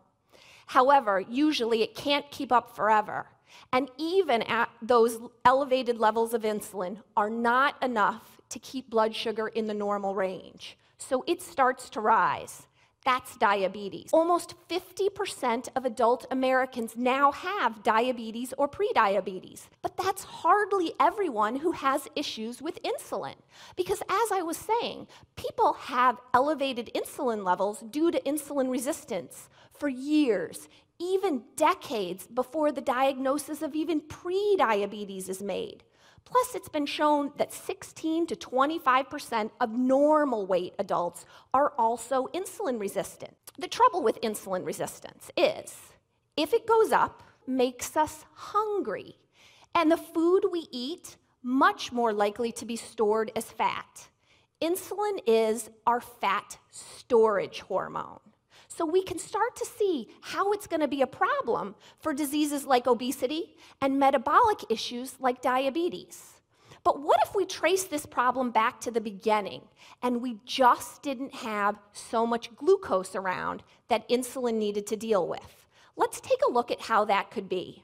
[0.67, 3.25] However, usually it can't keep up forever.
[3.73, 9.47] And even at those elevated levels of insulin are not enough to keep blood sugar
[9.47, 10.77] in the normal range.
[10.99, 12.67] So it starts to rise.
[13.05, 14.09] That's diabetes.
[14.11, 19.67] Almost 50% of adult Americans now have diabetes or prediabetes.
[19.81, 23.35] But that's hardly everyone who has issues with insulin.
[23.77, 25.07] Because as I was saying,
[25.37, 30.67] people have elevated insulin levels due to insulin resistance for years,
[30.99, 35.83] even decades before the diagnosis of even prediabetes is made.
[36.29, 42.79] Plus, it's been shown that 16 to 25% of normal weight adults are also insulin
[42.79, 43.35] resistant.
[43.57, 45.75] The trouble with insulin resistance is
[46.37, 49.15] if it goes up, makes us hungry,
[49.73, 54.09] and the food we eat much more likely to be stored as fat.
[54.61, 58.19] Insulin is our fat storage hormone.
[58.79, 62.63] So we can start to see how it's going to be a problem for diseases
[62.65, 66.39] like obesity and metabolic issues like diabetes.
[66.85, 69.63] But what if we trace this problem back to the beginning
[70.01, 75.67] and we just didn't have so much glucose around that insulin needed to deal with?
[75.97, 77.83] Let's take a look at how that could be.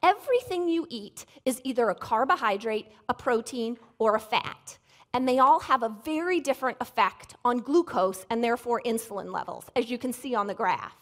[0.00, 4.78] Everything you eat is either a carbohydrate, a protein, or a fat.
[5.16, 9.88] And they all have a very different effect on glucose and therefore insulin levels, as
[9.88, 10.94] you can see on the graph.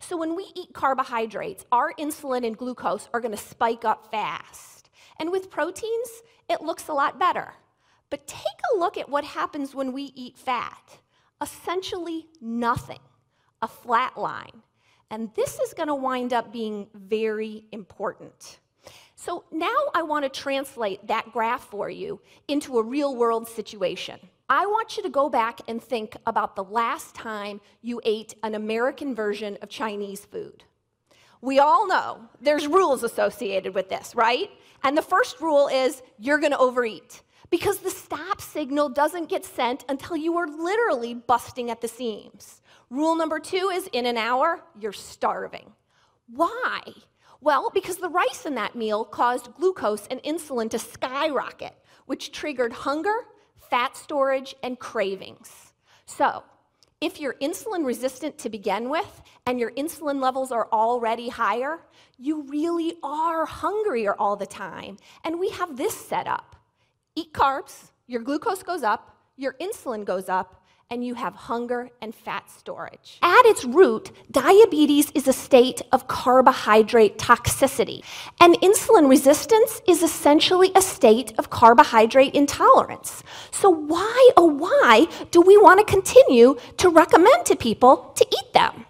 [0.00, 4.90] So when we eat carbohydrates, our insulin and glucose are going to spike up fast.
[5.20, 7.54] And with proteins, it looks a lot better.
[8.10, 10.98] But take a look at what happens when we eat fat.
[11.40, 12.98] Essentially nothing,
[13.62, 14.64] a flat line.
[15.08, 18.58] And this is going to wind up being very important.
[19.24, 24.18] So now I want to translate that graph for you into a real world situation.
[24.48, 28.56] I want you to go back and think about the last time you ate an
[28.56, 30.64] American version of Chinese food.
[31.40, 34.50] We all know there's rules associated with this, right?
[34.82, 39.44] And the first rule is you're going to overeat because the stop signal doesn't get
[39.44, 42.60] sent until you are literally busting at the seams.
[42.90, 45.70] Rule number two is in an hour, you're starving.
[46.26, 46.80] Why?
[47.42, 51.74] Well, because the rice in that meal caused glucose and insulin to skyrocket,
[52.06, 53.14] which triggered hunger,
[53.68, 55.72] fat storage, and cravings.
[56.06, 56.44] So,
[57.00, 61.80] if you're insulin resistant to begin with and your insulin levels are already higher,
[62.16, 64.98] you really are hungrier all the time.
[65.24, 66.54] And we have this set up
[67.16, 70.61] eat carbs, your glucose goes up, your insulin goes up,
[70.92, 73.16] and you have hunger and fat storage.
[73.22, 78.04] At its root, diabetes is a state of carbohydrate toxicity,
[78.38, 83.22] and insulin resistance is essentially a state of carbohydrate intolerance.
[83.50, 88.52] So, why, oh, why do we want to continue to recommend to people to eat
[88.52, 88.84] them?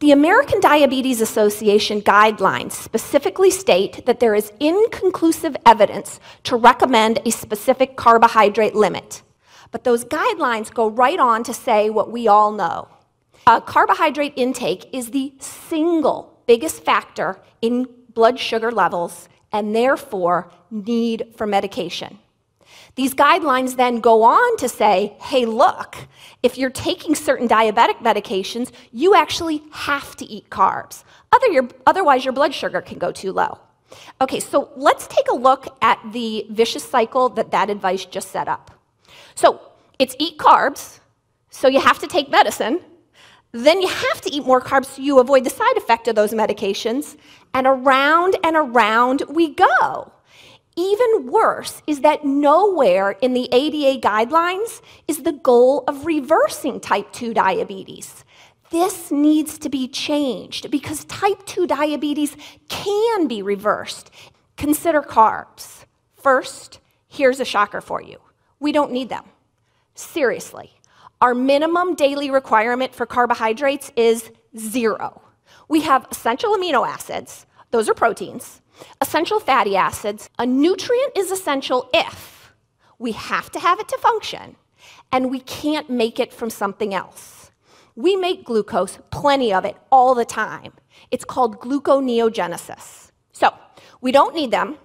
[0.00, 7.30] The American Diabetes Association guidelines specifically state that there is inconclusive evidence to recommend a
[7.30, 9.22] specific carbohydrate limit.
[9.70, 12.88] But those guidelines go right on to say what we all know.
[13.46, 21.32] Uh, carbohydrate intake is the single biggest factor in blood sugar levels and therefore need
[21.36, 22.18] for medication.
[22.94, 25.96] These guidelines then go on to say, hey, look,
[26.42, 31.04] if you're taking certain diabetic medications, you actually have to eat carbs.
[31.86, 33.58] Otherwise, your blood sugar can go too low.
[34.20, 38.48] Okay, so let's take a look at the vicious cycle that that advice just set
[38.48, 38.77] up.
[39.38, 39.60] So
[40.00, 40.98] it's eat carbs,
[41.48, 42.80] so you have to take medicine.
[43.52, 46.32] Then you have to eat more carbs so you avoid the side effect of those
[46.32, 47.16] medications.
[47.54, 50.12] And around and around we go.
[50.74, 57.12] Even worse is that nowhere in the ADA guidelines is the goal of reversing type
[57.12, 58.24] 2 diabetes.
[58.72, 62.36] This needs to be changed because type 2 diabetes
[62.68, 64.10] can be reversed.
[64.56, 65.84] Consider carbs.
[66.16, 68.18] First, here's a shocker for you
[68.60, 69.24] we don't need them.
[69.94, 70.72] Seriously.
[71.20, 75.22] Our minimum daily requirement for carbohydrates is zero.
[75.68, 78.62] We have essential amino acids, those are proteins,
[79.00, 80.30] essential fatty acids.
[80.38, 82.54] A nutrient is essential if
[82.98, 84.56] we have to have it to function
[85.12, 87.50] and we can't make it from something else.
[87.96, 90.72] We make glucose, plenty of it, all the time.
[91.10, 93.10] It's called gluconeogenesis.
[93.32, 93.52] So,
[94.00, 94.76] we don't need them.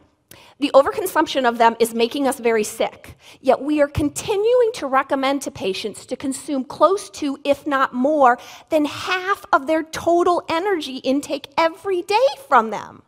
[0.59, 5.41] The overconsumption of them is making us very sick, yet we are continuing to recommend
[5.43, 8.37] to patients to consume close to, if not more,
[8.69, 13.03] than half of their total energy intake every day from them.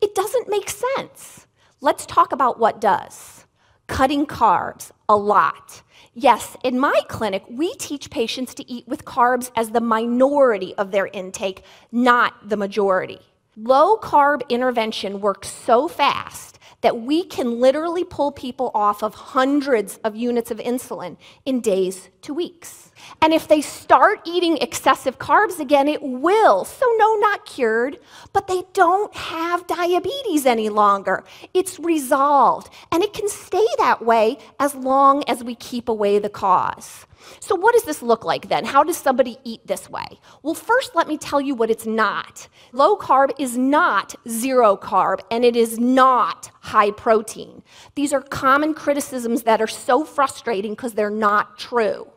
[0.00, 1.46] It doesn't make sense.
[1.80, 3.44] Let's talk about what does.
[3.86, 5.82] Cutting carbs, a lot.
[6.12, 10.90] Yes, in my clinic, we teach patients to eat with carbs as the minority of
[10.90, 11.62] their intake,
[11.92, 13.20] not the majority.
[13.54, 16.55] Low carb intervention works so fast
[16.86, 22.10] that we can literally pull people off of hundreds of units of insulin in days
[22.22, 22.92] to weeks.
[23.20, 26.64] And if they start eating excessive carbs again, it will.
[26.64, 27.98] So, no, not cured,
[28.32, 31.24] but they don't have diabetes any longer.
[31.52, 36.30] It's resolved, and it can stay that way as long as we keep away the
[36.30, 37.04] cause.
[37.40, 38.64] So, what does this look like then?
[38.64, 40.06] How does somebody eat this way?
[40.42, 42.48] Well, first, let me tell you what it's not.
[42.72, 47.62] Low carb is not zero carb, and it is not high protein.
[47.94, 52.08] These are common criticisms that are so frustrating because they're not true.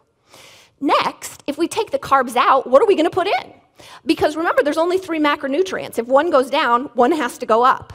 [0.82, 3.54] Next, if we take the carbs out, what are we going to put in?
[4.06, 5.98] Because remember, there's only three macronutrients.
[5.98, 7.94] If one goes down, one has to go up.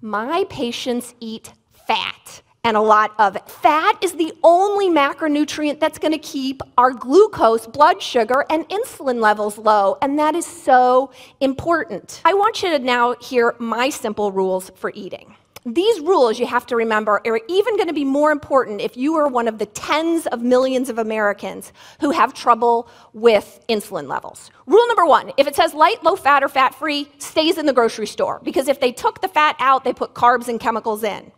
[0.00, 1.52] My patients eat
[1.86, 3.38] fat and a lot of.
[3.48, 9.20] Fat is the only macronutrient that's going to keep our glucose, blood sugar, and insulin
[9.20, 12.20] levels low, and that is so important.
[12.24, 15.36] I want you to now hear my simple rules for eating.
[15.64, 19.14] These rules, you have to remember, are even going to be more important if you
[19.14, 24.50] are one of the tens of millions of Americans who have trouble with insulin levels.
[24.66, 27.72] Rule number one if it says light, low fat, or fat free, stays in the
[27.72, 31.30] grocery store because if they took the fat out, they put carbs and chemicals in.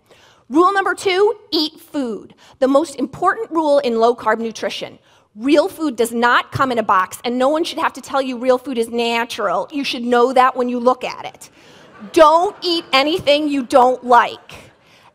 [0.49, 2.35] Rule number two eat food.
[2.59, 4.99] The most important rule in low carb nutrition.
[5.35, 8.23] Real food does not come in a box, and no one should have to tell
[8.23, 9.69] you real food is natural.
[9.71, 11.51] You should know that when you look at it.
[12.13, 14.55] Don't eat anything you don't like.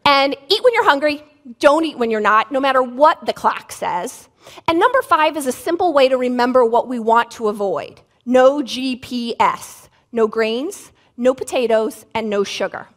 [0.05, 1.23] And eat when you're hungry,
[1.59, 4.29] don't eat when you're not, no matter what the clock says.
[4.67, 8.61] And number five is a simple way to remember what we want to avoid no
[8.61, 12.87] GPS, no grains, no potatoes, and no sugar.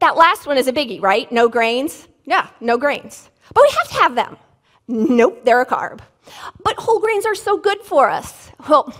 [0.00, 1.30] That last one is a biggie, right?
[1.32, 2.08] No grains?
[2.24, 3.30] Yeah, no grains.
[3.54, 4.36] But we have to have them.
[4.88, 6.00] Nope, they're a carb.
[6.62, 8.50] But whole grains are so good for us.
[8.68, 8.92] Well,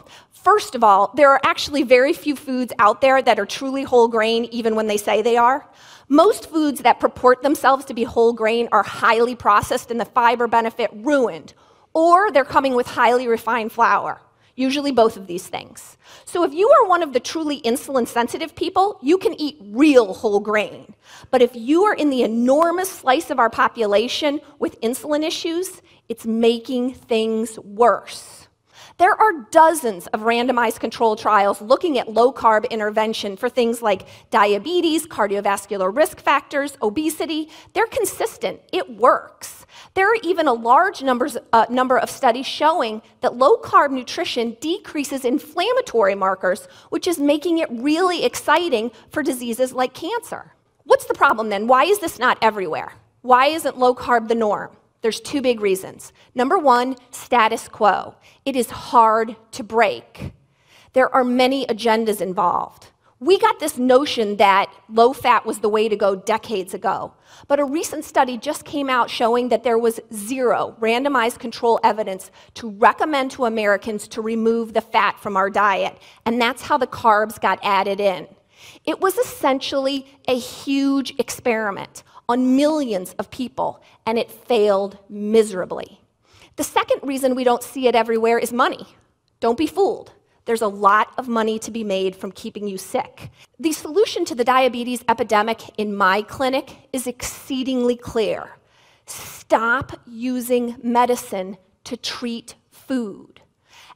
[0.47, 4.07] First of all, there are actually very few foods out there that are truly whole
[4.07, 5.69] grain, even when they say they are.
[6.09, 10.47] Most foods that purport themselves to be whole grain are highly processed and the fiber
[10.47, 11.53] benefit ruined,
[11.95, 14.21] or they're coming with highly refined flour.
[14.57, 15.99] Usually both of these things.
[16.25, 20.15] So if you are one of the truly insulin sensitive people, you can eat real
[20.15, 20.95] whole grain.
[21.31, 26.25] But if you are in the enormous slice of our population with insulin issues, it's
[26.25, 28.46] making things worse.
[28.99, 34.07] There are dozens of randomized control trials looking at low carb intervention for things like
[34.31, 37.51] diabetes, cardiovascular risk factors, obesity.
[37.75, 39.67] They're consistent, it works.
[39.93, 44.57] There are even a large numbers, uh, number of studies showing that low carb nutrition
[44.63, 50.55] decreases inflammatory markers, which is making it really exciting for diseases like cancer.
[50.85, 51.67] What's the problem then?
[51.67, 52.95] Why is this not everywhere?
[53.21, 54.75] Why isn't low carb the norm?
[55.03, 56.13] There's two big reasons.
[56.35, 58.15] Number one, status quo.
[58.45, 60.33] It is hard to break.
[60.93, 62.89] There are many agendas involved.
[63.19, 67.15] We got this notion that low fat was the way to go decades ago.
[67.49, 72.31] But a recent study just came out showing that there was zero randomized control evidence
[72.55, 75.99] to recommend to Americans to remove the fat from our diet.
[76.27, 78.27] And that's how the carbs got added in.
[78.85, 86.01] It was essentially a huge experiment on millions of people, and it failed miserably.
[86.57, 88.87] The second reason we don't see it everywhere is money.
[89.41, 90.13] Don't be fooled.
[90.47, 93.31] There's a lot of money to be made from keeping you sick.
[93.59, 98.57] The solution to the diabetes epidemic in my clinic is exceedingly clear.
[99.07, 103.41] Stop using medicine to treat food.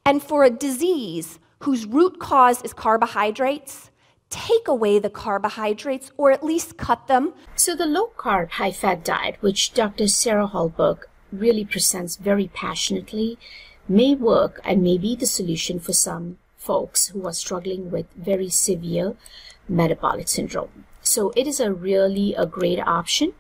[0.05, 3.90] And for a disease whose root cause is carbohydrates,
[4.31, 7.35] take away the carbohydrates or at least cut them.
[7.57, 10.09] So, the low carb, high fat diet, which Dr.
[10.09, 13.39] Sarah Hallberg really presents very passionately,
[13.89, 18.49] may work and may be the solution for some folks who are struggling with very
[18.49, 19.17] severe
[19.69, 20.85] metabolic syndrome.
[21.03, 23.35] So, it is a really a great option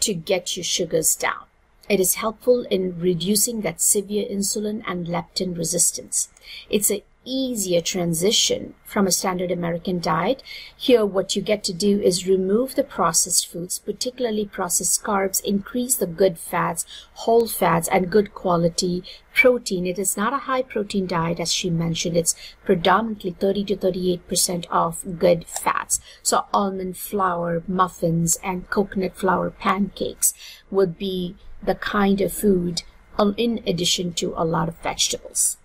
[0.00, 1.44] to get your sugars down.
[1.88, 6.28] It is helpful in reducing that severe insulin and leptin resistance.
[6.68, 10.42] It's a easier transition from a standard American diet.
[10.76, 15.96] Here, what you get to do is remove the processed foods, particularly processed carbs, increase
[15.96, 19.02] the good fats, whole fats, and good quality
[19.34, 19.86] protein.
[19.86, 22.16] It is not a high protein diet, as she mentioned.
[22.16, 26.00] It's predominantly 30 to 38% of good fats.
[26.22, 30.32] So almond flour, muffins, and coconut flour pancakes
[30.70, 32.82] would be the kind of food
[33.18, 35.58] um, in addition to a lot of vegetables.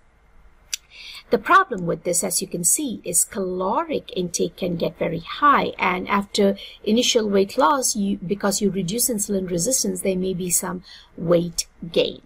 [1.32, 5.72] The problem with this, as you can see, is caloric intake can get very high.
[5.78, 10.84] And after initial weight loss, you, because you reduce insulin resistance, there may be some
[11.16, 12.20] weight gain.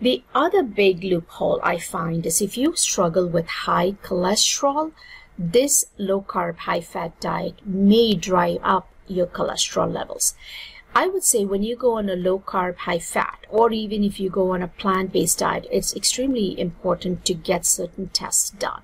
[0.00, 4.92] The other big loophole I find is if you struggle with high cholesterol,
[5.38, 10.34] this low carb, high fat diet may drive up your cholesterol levels.
[10.98, 14.18] I would say when you go on a low carb, high fat, or even if
[14.18, 18.82] you go on a plant based diet, it's extremely important to get certain tests done.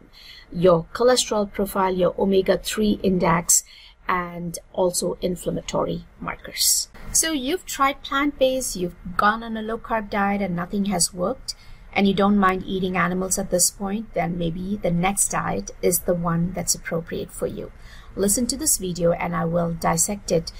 [0.52, 3.64] Your cholesterol profile, your omega 3 index,
[4.06, 6.86] and also inflammatory markers.
[7.10, 11.12] So you've tried plant based, you've gone on a low carb diet, and nothing has
[11.12, 11.56] worked,
[11.92, 16.00] and you don't mind eating animals at this point, then maybe the next diet is
[16.00, 17.72] the one that's appropriate for you.
[18.14, 20.52] Listen to this video, and I will dissect it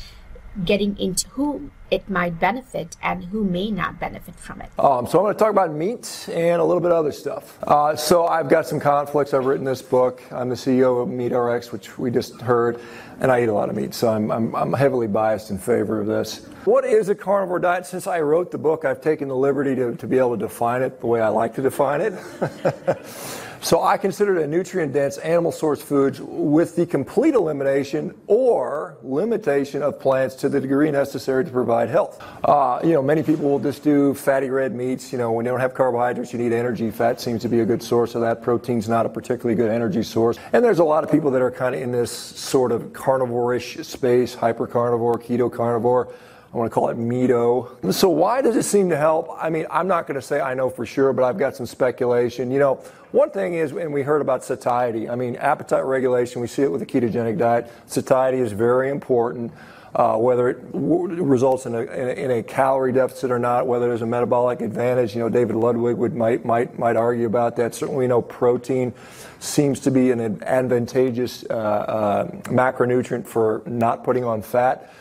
[0.64, 4.70] getting into who it might benefit and who may not benefit from it.
[4.78, 7.59] Um, so I'm going to talk about meat and a little bit of other stuff.
[7.62, 9.34] Uh, so I've got some conflicts.
[9.34, 10.22] I've written this book.
[10.32, 12.80] I'm the CEO of MeatRx, which we just heard,
[13.20, 16.00] and I eat a lot of meat, so I'm, I'm, I'm heavily biased in favor
[16.00, 16.46] of this.
[16.64, 17.86] What is a carnivore diet?
[17.86, 20.82] Since I wrote the book, I've taken the liberty to, to be able to define
[20.82, 22.14] it the way I like to define it.
[23.65, 29.83] So I consider it a nutrient-dense animal source foods with the complete elimination or limitation
[29.83, 32.23] of plants to the degree necessary to provide health.
[32.45, 35.12] Uh, you know, many people will just do fatty red meats.
[35.12, 36.91] You know, when you don't have carbohydrates, you need energy.
[36.91, 38.43] Fat seems to be a good source of that.
[38.43, 40.39] Protein's not a particularly good energy source.
[40.53, 43.79] And there's a lot of people that are kind of in this sort of carnivore-ish
[43.79, 46.12] space, hyper carnivore, keto carnivore.
[46.55, 47.76] I want to call it Medo.
[47.90, 49.28] So why does it seem to help?
[49.36, 51.66] I mean, I'm not going to say I know for sure, but I've got some
[51.66, 52.52] speculation.
[52.52, 52.74] You know,
[53.11, 55.09] one thing is, and we heard about satiety.
[55.09, 57.72] I mean, appetite regulation, we see it with the ketogenic diet.
[57.86, 59.52] Satiety is very important.
[59.96, 63.64] Uh, whether it w- results in a, in a, in, a, calorie deficit or not,
[63.64, 65.14] whether there's a metabolic advantage.
[65.14, 67.76] You know, David Ludwig would might might might argue about that.
[67.76, 68.92] Certainly, we know protein
[69.38, 74.92] seems to be an advantageous uh, uh, macronutrient for not putting on fat.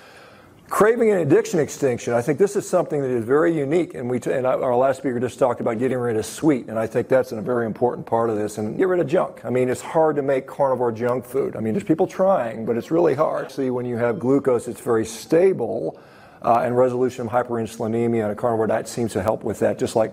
[0.74, 2.14] Craving and addiction extinction.
[2.14, 4.98] I think this is something that is very unique, and we t- and our last
[4.98, 8.08] speaker just talked about getting rid of sweet, and I think that's a very important
[8.08, 8.58] part of this.
[8.58, 9.46] And get rid of junk.
[9.46, 11.56] I mean, it's hard to make carnivore junk food.
[11.56, 13.52] I mean, there's people trying, but it's really hard.
[13.52, 16.00] See, when you have glucose, it's very stable
[16.44, 19.96] uh, and resolution of hyperinsulinemia on a carnivore diet seems to help with that, just
[19.96, 20.12] like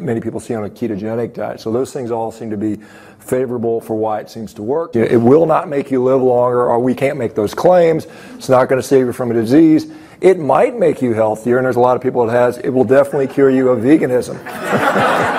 [0.00, 1.60] many people see on a ketogenic diet.
[1.60, 2.76] So those things all seem to be
[3.18, 4.94] favorable for why it seems to work.
[4.94, 8.06] It will not make you live longer, or we can't make those claims.
[8.34, 9.90] It's not going to save you from a disease.
[10.20, 12.58] It might make you healthier, and there's a lot of people that has.
[12.58, 14.36] It will definitely cure you of veganism.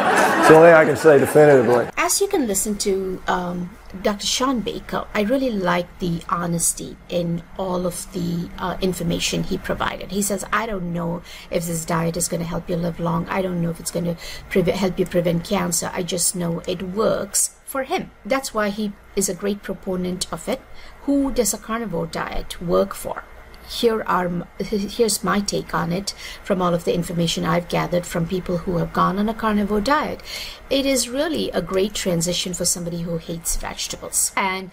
[0.52, 1.88] The only thing I can say definitively.
[1.96, 3.70] As you can listen to um,
[4.02, 4.28] Dr.
[4.28, 10.12] Shawn Baker, I really like the honesty in all of the uh, information he provided.
[10.12, 13.30] He says, I don't know if this diet is going to help you live long.
[13.30, 14.18] I don't know if it's going to
[14.50, 15.90] pre- help you prevent cancer.
[15.94, 18.12] I just know it works for him.
[18.26, 20.60] That's why he is a great proponent of it.
[21.04, 23.24] Who does a carnivore diet work for?
[23.72, 26.14] Here are here's my take on it
[26.44, 29.82] from all of the information I've gathered from people who have gone on a carnivore
[29.82, 30.22] diet.
[30.70, 34.72] It is really a great transition for somebody who hates vegetables and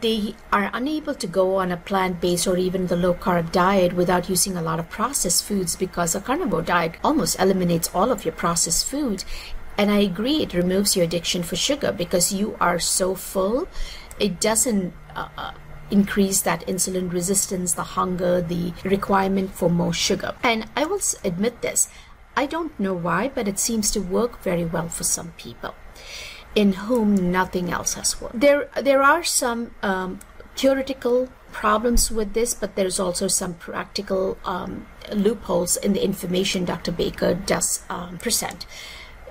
[0.00, 4.56] they are unable to go on a plant-based or even the low-carb diet without using
[4.56, 8.88] a lot of processed foods because a carnivore diet almost eliminates all of your processed
[8.88, 9.22] food
[9.76, 13.68] and I agree it removes your addiction for sugar because you are so full
[14.18, 15.52] it doesn't uh, uh
[15.90, 20.34] increase that insulin resistance, the hunger, the requirement for more sugar.
[20.42, 21.88] And I will admit this,
[22.36, 25.74] I don't know why, but it seems to work very well for some people
[26.54, 28.40] in whom nothing else has worked.
[28.40, 30.20] There, there are some um,
[30.56, 36.92] theoretical problems with this, but there's also some practical um, loopholes in the information Dr.
[36.92, 38.66] Baker does um, present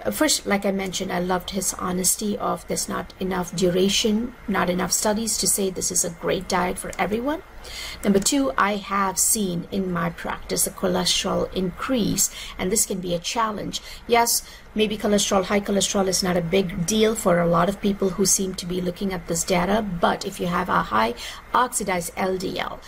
[0.06, 4.70] Uh, first, like I mentioned, I loved his honesty of there's not enough duration, not
[4.70, 7.42] enough studies to say this is a great diet for everyone.
[8.04, 12.30] Number two, I have seen in my practice a cholesterol increase,
[12.60, 13.82] and this can be a challenge.
[14.06, 18.10] Yes, maybe cholesterol, high cholesterol is not a big deal for a lot of people
[18.10, 21.16] who seem to be looking at this data, but if you have a high
[21.52, 22.80] oxidized LDL,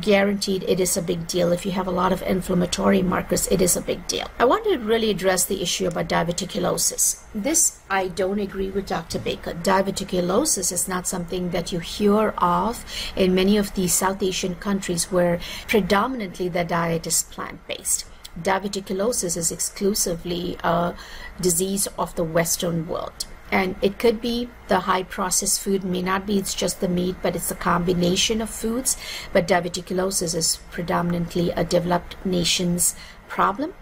[0.00, 1.52] guaranteed it is a big deal.
[1.52, 4.28] If you have a lot of inflammatory markers, it is a big deal.
[4.38, 7.22] I want to really address the issue about diverticulosis.
[7.34, 9.18] This, I don't agree with Dr.
[9.18, 9.52] Baker.
[9.54, 12.84] Diverticulosis is not something that you hear of
[13.16, 18.04] in many of the South Asian countries where predominantly the diet is plant-based.
[18.40, 20.94] Diverticulosis is exclusively a
[21.40, 26.26] disease of the Western world and it could be the high processed food may not
[26.26, 28.96] be it's just the meat but it's a combination of foods.
[29.32, 32.94] But diverticulosis is predominantly a developed nations
[33.28, 33.74] problem.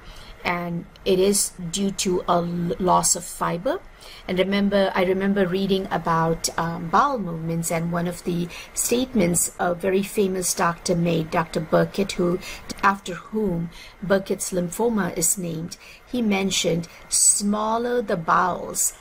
[0.45, 3.81] And it is due to a loss of fiber.
[4.29, 9.75] And remember i remember reading about um, bowel movements and one of the statements a
[9.75, 12.39] very famous doctor made dr burkitt who
[12.83, 13.71] after whom
[14.05, 18.93] burkitt's lymphoma is named he mentioned smaller the bowels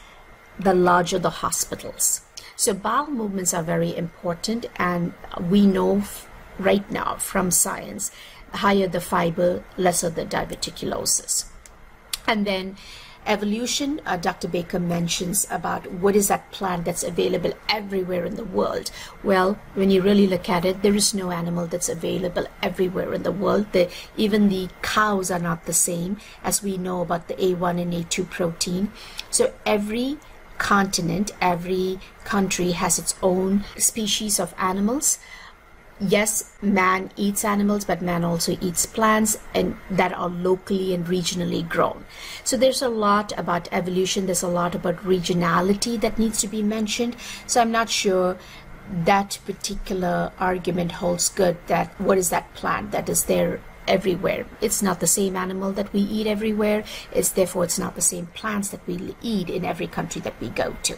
[0.60, 2.22] the larger the hospitals.
[2.56, 5.14] So bowel movements are very important, and
[5.50, 6.04] we know
[6.58, 8.12] right now from science,
[8.54, 11.46] higher the fiber, lesser the diverticulosis.
[12.28, 12.78] And then
[13.26, 14.48] evolution, uh, Dr.
[14.48, 18.92] Baker mentions about what is that plant that's available everywhere in the world.
[19.24, 23.24] Well, when you really look at it, there is no animal that's available everywhere in
[23.24, 23.72] the world.
[23.72, 27.94] The, even the cows are not the same as we know about the A1 and
[27.94, 28.92] A2 protein.
[29.30, 30.18] So every
[30.58, 35.20] continent, every country has its own species of animals
[36.00, 41.68] yes, man eats animals, but man also eats plants and that are locally and regionally
[41.68, 42.06] grown.
[42.44, 46.64] So there's a lot about evolution, there's a lot about regionality that needs to be
[46.64, 47.16] mentioned.
[47.48, 48.38] So I'm not sure
[49.06, 54.46] that particular argument holds good that what is that plant that is there everywhere.
[54.62, 56.84] It's not the same animal that we eat everywhere.
[57.14, 60.50] It's therefore it's not the same plants that we eat in every country that we
[60.50, 60.98] go to.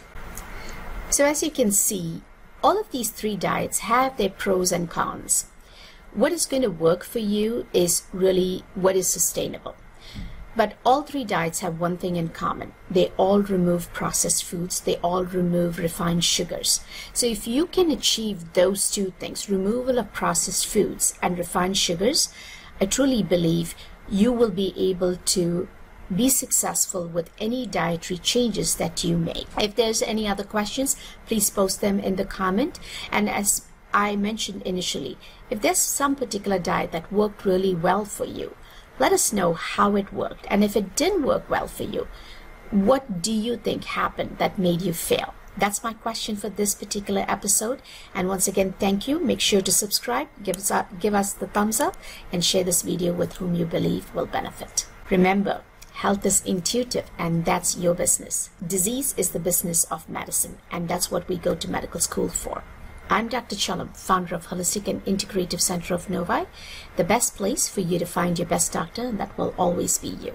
[1.10, 2.22] So as you can see,
[2.62, 5.46] all of these three diets have their pros and cons.
[6.12, 9.76] What is going to work for you is really what is sustainable.
[10.56, 12.72] But all three diets have one thing in common.
[12.90, 14.80] They all remove processed foods.
[14.80, 16.80] They all remove refined sugars.
[17.12, 22.30] So if you can achieve those two things, removal of processed foods and refined sugars,
[22.80, 23.74] I truly believe
[24.08, 25.68] you will be able to
[26.14, 29.46] be successful with any dietary changes that you make.
[29.60, 32.78] If there's any other questions, please post them in the comment.
[33.12, 35.18] And as I mentioned initially,
[35.50, 38.56] if there's some particular diet that worked really well for you,
[38.98, 40.46] let us know how it worked.
[40.48, 42.08] And if it didn't work well for you,
[42.70, 45.34] what do you think happened that made you fail?
[45.58, 47.82] That's my question for this particular episode.
[48.14, 49.18] And once again, thank you.
[49.18, 51.96] Make sure to subscribe, give us, give us the thumbs up,
[52.32, 54.86] and share this video with whom you believe will benefit.
[55.10, 55.62] Remember,
[55.98, 58.50] Health is intuitive, and that's your business.
[58.64, 62.62] Disease is the business of medicine, and that's what we go to medical school for.
[63.10, 63.56] I'm Dr.
[63.56, 66.46] Chalam, founder of Holistic and Integrative Center of Novi,
[66.94, 70.10] the best place for you to find your best doctor, and that will always be
[70.10, 70.34] you.